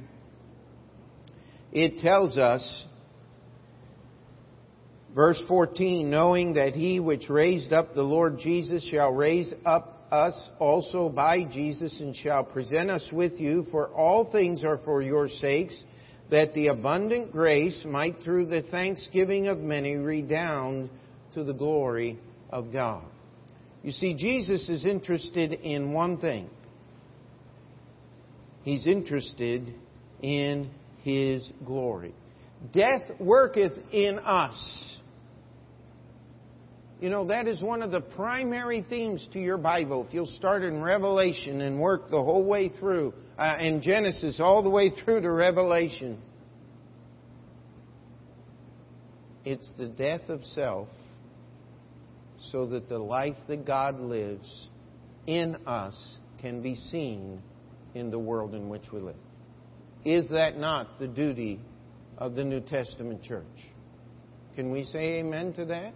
[1.73, 2.87] it tells us
[5.15, 10.51] Verse 14, knowing that he which raised up the Lord Jesus shall raise up us
[10.61, 15.29] also by Jesus and shall present us with you, for all things are for your
[15.29, 15.77] sakes,
[16.31, 20.91] that the abundant grace might through the thanksgiving of many redound
[21.35, 22.17] to the glory
[22.51, 23.05] of God.
[23.83, 26.49] You see, Jesus is interested in one thing.
[28.71, 29.75] He's interested
[30.23, 30.71] in
[31.03, 32.15] His glory.
[32.73, 34.91] Death worketh in us
[37.01, 40.05] you know, that is one of the primary themes to your Bible.
[40.07, 44.63] If you'll start in Revelation and work the whole way through, uh, in Genesis all
[44.63, 46.21] the way through to Revelation,
[49.47, 50.89] it's the death of self
[52.39, 54.69] so that the life that God lives
[55.27, 57.41] in us can be seen
[57.95, 59.17] in the world in which we live.
[60.05, 61.61] Is that not the duty
[62.17, 63.45] of the New Testament church?
[64.55, 65.95] Can we say amen to that?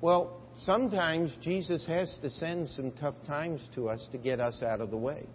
[0.00, 4.80] Well, sometimes Jesus has to send some tough times to us to get us out
[4.80, 5.26] of the way.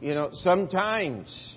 [0.00, 1.54] You know, sometimes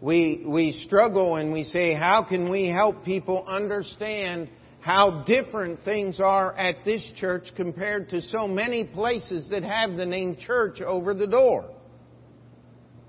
[0.00, 4.48] we, we struggle and we say, how can we help people understand
[4.80, 10.06] how different things are at this church compared to so many places that have the
[10.06, 11.70] name church over the door?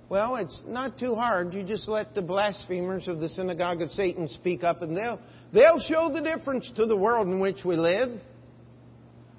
[0.10, 1.54] Well, it's not too hard.
[1.54, 5.22] You just let the blasphemers of the synagogue of Satan speak up and they'll,
[5.54, 8.20] they'll show the difference to the world in which we live.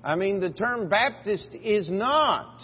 [0.03, 2.59] I mean, the term Baptist is not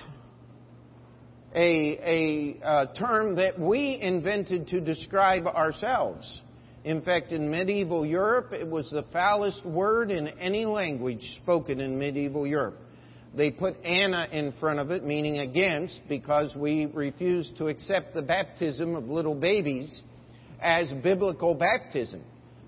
[1.55, 6.41] a, a, a term that we invented to describe ourselves.
[6.89, 11.99] In fact, in medieval Europe, it was the foulest word in any language spoken in
[11.99, 12.78] medieval Europe.
[13.36, 18.22] They put Anna in front of it, meaning against, because we refuse to accept the
[18.22, 20.01] baptism of little babies
[20.62, 22.22] as biblical baptism.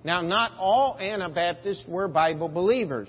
[0.05, 3.09] Now, not all Anabaptists were Bible believers,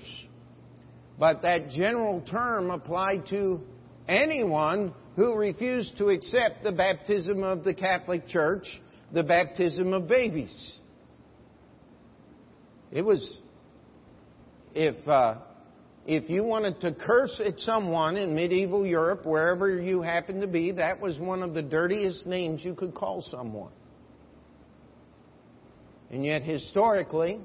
[1.20, 3.60] but that general term applied to
[4.08, 8.64] anyone who refused to accept the baptism of the Catholic Church,
[9.12, 10.78] the baptism of babies.
[12.92, 13.38] It was,
[14.74, 15.38] if uh,
[16.06, 20.72] if you wanted to curse at someone in medieval Europe, wherever you happened to be,
[20.72, 23.72] that was one of the dirtiest names you could call someone.
[26.10, 27.40] And yet, historically,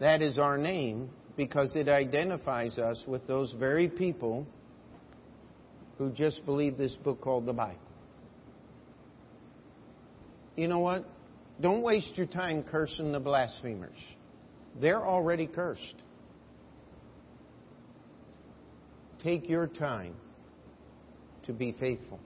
[0.00, 4.46] that is our name because it identifies us with those very people
[5.98, 7.78] who just believe this book called the Bible.
[10.56, 11.04] You know what?
[11.60, 13.96] Don't waste your time cursing the blasphemers.
[14.80, 16.02] They're already cursed.
[19.22, 20.14] Take your time
[21.44, 22.20] to be faithful.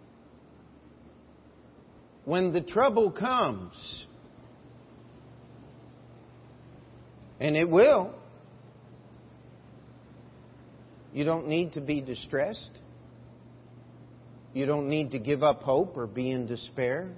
[2.24, 4.06] When the trouble comes,
[7.38, 8.14] and it will,
[11.12, 12.70] you don't need to be distressed.
[14.52, 17.10] You don't need to give up hope or be in despair.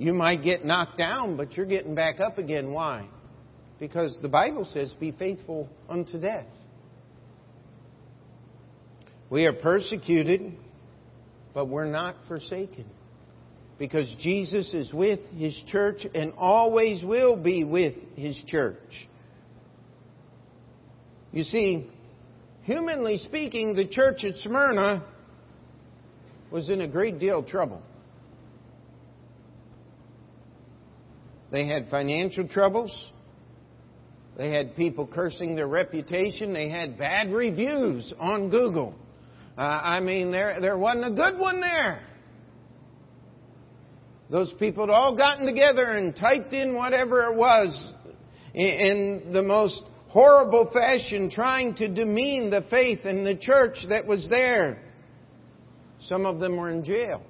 [0.00, 2.72] You might get knocked down, but you're getting back up again.
[2.72, 3.06] Why?
[3.78, 6.46] Because the Bible says, be faithful unto death.
[9.28, 10.54] We are persecuted,
[11.52, 12.86] but we're not forsaken.
[13.78, 18.78] Because Jesus is with His church and always will be with His church.
[21.30, 21.90] You see,
[22.62, 25.04] humanly speaking, the church at Smyrna
[26.50, 27.82] was in a great deal of trouble.
[31.50, 33.06] They had financial troubles.
[34.36, 36.52] They had people cursing their reputation.
[36.52, 38.94] They had bad reviews on Google.
[39.58, 42.02] Uh, I mean, there, there wasn't a good one there.
[44.30, 47.92] Those people had all gotten together and typed in whatever it was
[48.54, 54.06] in, in the most horrible fashion, trying to demean the faith and the church that
[54.06, 54.82] was there.
[56.02, 57.22] Some of them were in jail.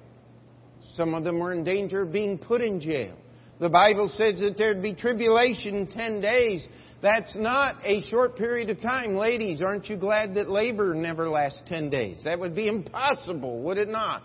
[0.93, 3.17] Some of them were in danger of being put in jail.
[3.61, 6.67] The Bible says that there'd be tribulation in ten days.
[7.03, 9.15] That's not a short period of time.
[9.15, 12.21] Ladies, aren't you glad that labor never lasts 10 days?
[12.23, 14.23] That would be impossible, would it not?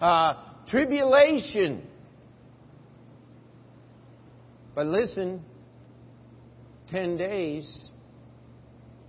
[0.00, 0.34] Uh,
[0.68, 1.86] tribulation.
[4.74, 5.42] But listen,
[6.90, 7.88] 10 days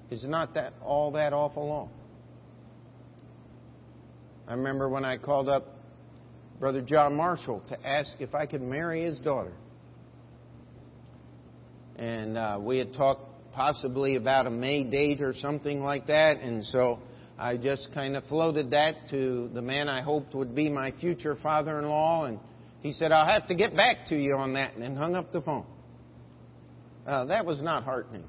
[0.10, 1.89] is not that all that awful long.
[4.47, 5.79] I remember when I called up
[6.60, 9.53] Brother John Marshall to ask if I could marry his daughter.
[11.95, 16.66] And uh, we had talked possibly about a May date or something like that, and
[16.66, 16.99] so
[17.38, 21.38] I just kind of floated that to the man I hoped would be my future
[21.41, 22.39] father in law, and
[22.82, 25.41] he said, I'll have to get back to you on that, and hung up the
[25.41, 25.66] phone.
[27.07, 28.26] Uh, that was not heartening.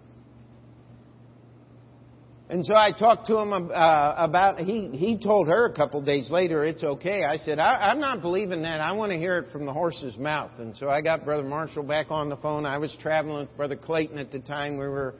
[2.50, 6.32] And so I talked to him uh, about, he, he told her a couple days
[6.32, 7.22] later, it's okay.
[7.22, 8.80] I said, I, I'm not believing that.
[8.80, 10.50] I want to hear it from the horse's mouth.
[10.58, 12.66] And so I got Brother Marshall back on the phone.
[12.66, 14.78] I was traveling with Brother Clayton at the time.
[14.78, 15.14] We were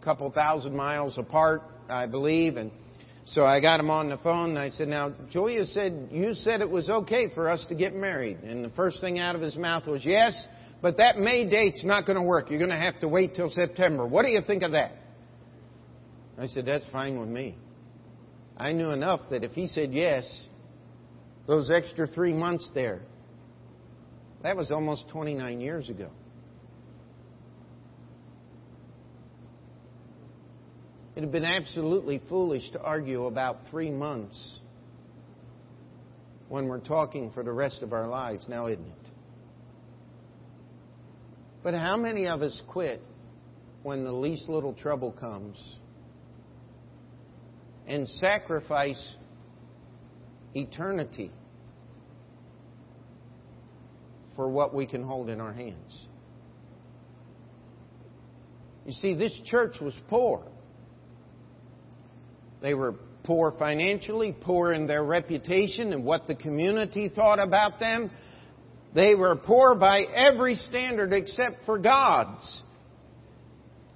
[0.00, 2.56] a couple thousand miles apart, I believe.
[2.56, 2.72] And
[3.26, 6.62] so I got him on the phone and I said, Now, Julia said, you said
[6.62, 8.38] it was okay for us to get married.
[8.40, 10.34] And the first thing out of his mouth was, Yes,
[10.80, 12.50] but that May date's not going to work.
[12.50, 14.04] You're going to have to wait till September.
[14.04, 14.96] What do you think of that?
[16.42, 17.56] I said, That's fine with me.
[18.56, 20.24] I knew enough that if he said yes,
[21.46, 23.02] those extra three months there,
[24.42, 26.10] that was almost 29 years ago.
[31.14, 34.58] It have been absolutely foolish to argue about three months
[36.48, 39.10] when we're talking for the rest of our lives, now isn't it?
[41.62, 43.00] But how many of us quit
[43.84, 45.56] when the least little trouble comes
[47.86, 49.16] and sacrifice
[50.54, 51.30] eternity
[54.36, 56.06] for what we can hold in our hands.
[58.86, 60.42] You see, this church was poor.
[62.60, 68.10] They were poor financially, poor in their reputation and what the community thought about them.
[68.94, 72.62] They were poor by every standard except for God's.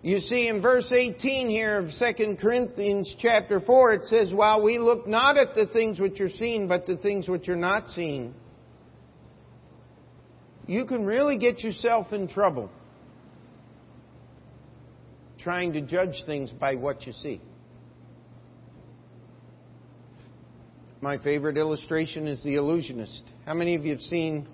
[0.07, 4.79] You see, in verse 18 here of 2 Corinthians chapter 4, it says, While we
[4.79, 8.33] look not at the things which are seen, but the things which are not seen,
[10.65, 12.71] you can really get yourself in trouble
[15.41, 17.41] trying to judge things by what you see.
[21.01, 23.25] My favorite illustration is the illusionist.
[23.45, 24.47] How many of you have seen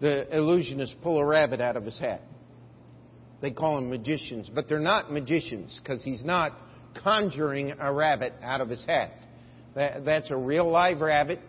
[0.00, 2.22] the illusionist pull a rabbit out of his hat?
[3.40, 6.52] They call them magicians, but they're not magicians because he's not
[7.02, 9.12] conjuring a rabbit out of his hat.
[9.74, 11.40] That, that's a real live rabbit.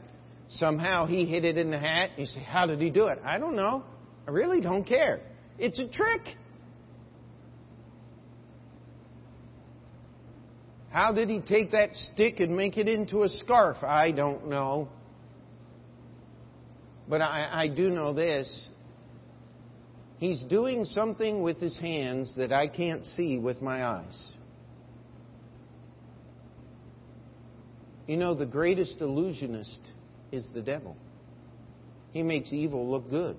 [0.52, 2.12] Somehow he hid it in the hat.
[2.18, 3.20] You say, How did he do it?
[3.24, 3.84] I don't know.
[4.28, 5.22] I really don't care.
[5.58, 6.22] It's a trick.
[10.92, 13.78] How did he take that stick and make it into a scarf?
[13.82, 14.90] I don't know.
[17.08, 18.68] But I, I do know this
[20.22, 24.34] He's doing something with his hands that I can't see with my eyes.
[28.06, 29.80] You know, the greatest illusionist
[30.32, 30.96] is the devil.
[32.12, 33.36] He makes evil look good.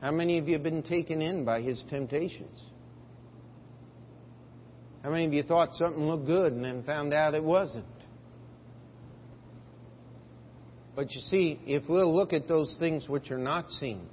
[0.00, 2.62] How many of you have been taken in by his temptations?
[5.02, 7.86] How many of you thought something looked good and then found out it wasn't?
[10.96, 14.06] But you see, if we'll look at those things which are not seen,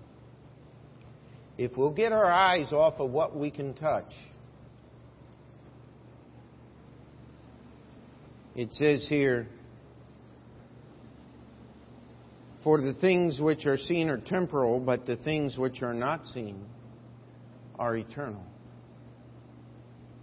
[1.57, 4.11] if we'll get our eyes off of what we can touch,
[8.55, 9.47] it says here,
[12.63, 16.63] For the things which are seen are temporal, but the things which are not seen
[17.77, 18.43] are eternal.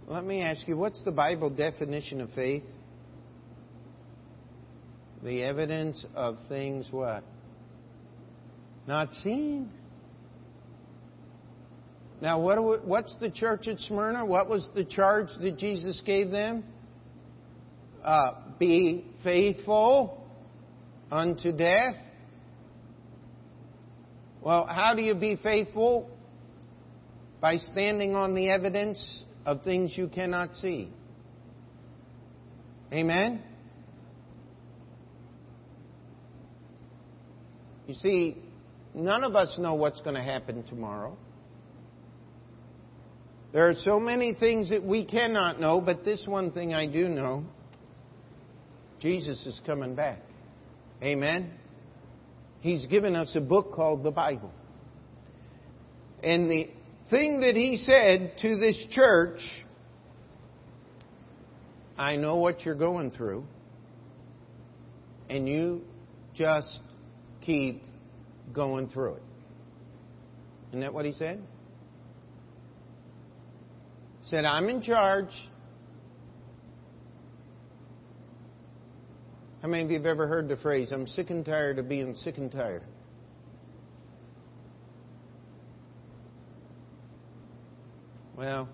[0.07, 2.63] Let me ask you, what's the Bible definition of faith?
[5.23, 7.23] The evidence of things what?
[8.87, 9.69] Not seen.
[12.21, 14.25] Now, what, what's the church at Smyrna?
[14.25, 16.63] What was the charge that Jesus gave them?
[18.03, 20.25] Uh, be faithful
[21.11, 21.95] unto death.
[24.41, 26.09] Well, how do you be faithful?
[27.41, 30.91] By standing on the evidence of things you cannot see.
[32.91, 33.43] Amen?
[37.89, 38.37] You see,
[38.93, 41.17] none of us know what's going to happen tomorrow.
[43.51, 47.07] There are so many things that we cannot know, but this one thing I do
[47.07, 47.45] know
[48.99, 50.19] Jesus is coming back.
[51.01, 51.51] Amen?
[52.59, 54.51] He's given us a book called the Bible.
[56.21, 56.69] And the
[57.09, 59.39] thing that he said to this church,
[61.97, 63.45] I know what you're going through,
[65.27, 65.81] and you
[66.35, 66.81] just
[67.41, 67.83] keep
[68.53, 69.23] going through it.
[70.69, 71.41] Isn't that what he said?
[74.21, 75.31] He said, I'm in charge.
[79.61, 82.13] How many of you have ever heard the phrase, I'm sick and tired of being
[82.13, 82.83] sick and tired?
[88.37, 88.69] Well,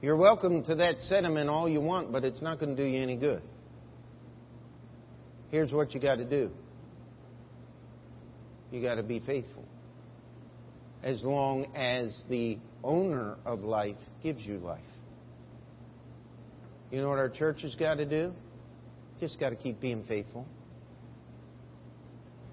[0.00, 3.02] you're welcome to that sentiment all you want, but it's not going to do you
[3.02, 3.42] any good.
[5.50, 6.50] Here's what you got to do
[8.72, 9.64] you got to be faithful.
[11.02, 14.80] As long as the owner of life gives you life.
[16.90, 18.32] You know what our church has got to do?
[19.20, 20.46] Just got to keep being faithful.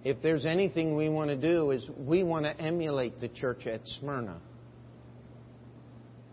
[0.04, 3.82] If there's anything we want to do is we want to emulate the church at
[4.00, 4.40] Smyrna.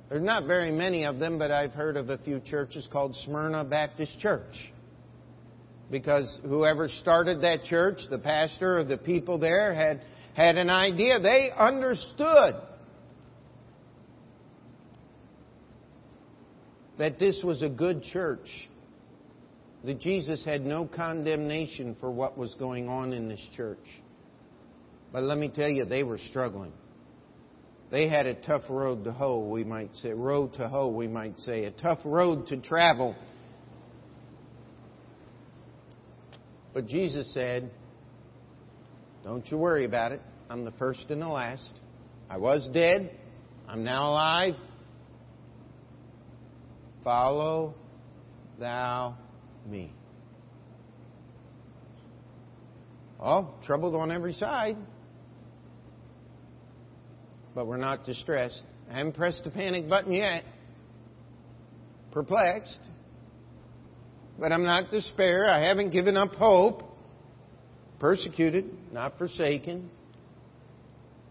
[0.09, 3.65] There's not very many of them, but I've heard of a few churches called Smyrna
[3.65, 4.73] Baptist Church.
[5.91, 10.03] Because whoever started that church, the pastor or the people there, had,
[10.35, 11.21] had an idea.
[11.21, 12.57] They understood
[16.99, 18.49] that this was a good church.
[19.85, 23.79] That Jesus had no condemnation for what was going on in this church.
[25.13, 26.73] But let me tell you, they were struggling.
[27.91, 30.11] They had a tough road to hoe, we might say.
[30.11, 31.65] Road to hoe, we might say.
[31.65, 33.15] A tough road to travel.
[36.77, 37.71] But Jesus said,
[39.25, 40.21] Don't you worry about it.
[40.51, 41.73] I'm the first and the last.
[42.29, 43.19] I was dead.
[43.67, 44.57] I'm now alive.
[47.03, 47.75] Follow
[48.61, 49.17] thou
[49.67, 49.91] me.
[53.19, 54.77] Oh, troubled on every side
[57.55, 58.63] but we're not distressed.
[58.91, 60.45] I haven't pressed the panic button yet.
[62.13, 62.81] Perplexed.
[64.39, 65.49] But I'm not despair.
[65.49, 66.83] I haven't given up hope.
[67.99, 69.91] Persecuted, not forsaken.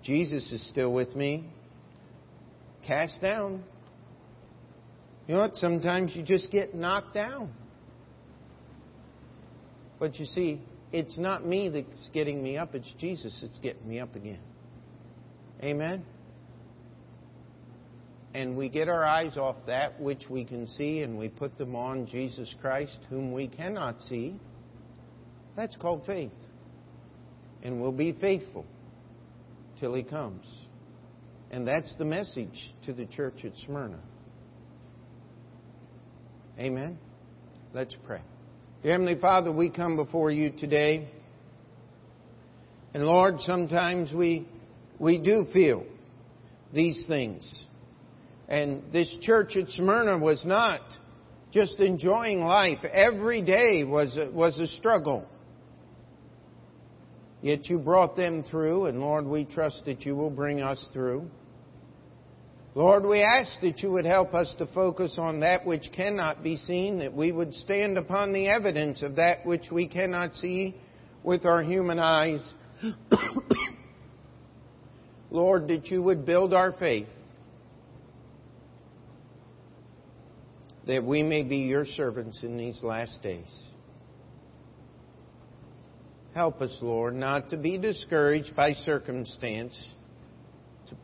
[0.03, 1.45] Jesus is still with me.
[2.85, 3.63] Cast down.
[5.27, 5.55] You know what?
[5.55, 7.51] Sometimes you just get knocked down.
[9.99, 13.99] But you see, it's not me that's getting me up, it's Jesus that's getting me
[13.99, 14.41] up again.
[15.63, 16.03] Amen?
[18.35, 21.73] And we get our eyes off that which we can see and we put them
[21.73, 24.35] on Jesus Christ, whom we cannot see,
[25.55, 26.33] that's called faith.
[27.63, 28.65] And we'll be faithful
[29.79, 30.45] till He comes.
[31.49, 34.01] And that's the message to the church at Smyrna.
[36.59, 36.97] Amen?
[37.73, 38.21] Let's pray.
[38.83, 41.07] Dear Heavenly Father, we come before you today.
[42.93, 44.45] And Lord, sometimes we,
[44.99, 45.85] we do feel
[46.73, 47.65] these things.
[48.47, 50.81] And this church at Smyrna was not
[51.51, 52.79] just enjoying life.
[52.83, 55.25] Every day was a, was a struggle.
[57.41, 61.29] Yet you brought them through, and Lord, we trust that you will bring us through.
[62.73, 66.57] Lord, we ask that you would help us to focus on that which cannot be
[66.57, 70.75] seen, that we would stand upon the evidence of that which we cannot see
[71.23, 72.41] with our human eyes.
[75.31, 77.07] Lord, that you would build our faith.
[80.87, 83.51] That we may be your servants in these last days.
[86.33, 89.89] Help us, Lord, not to be discouraged by circumstance,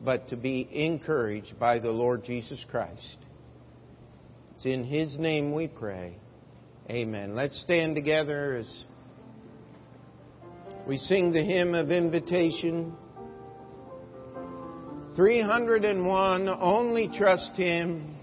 [0.04, 3.18] but to be encouraged by the Lord Jesus Christ.
[4.56, 6.18] It's in His name we pray.
[6.90, 7.34] Amen.
[7.34, 8.84] Let's stand together as
[10.86, 12.94] we sing the hymn of invitation.
[15.16, 18.18] 301, only trust Him.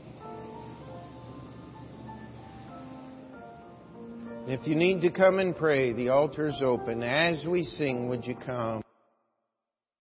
[4.50, 7.02] If you need to come and pray, the altar is open.
[7.02, 8.82] As we sing, would you come?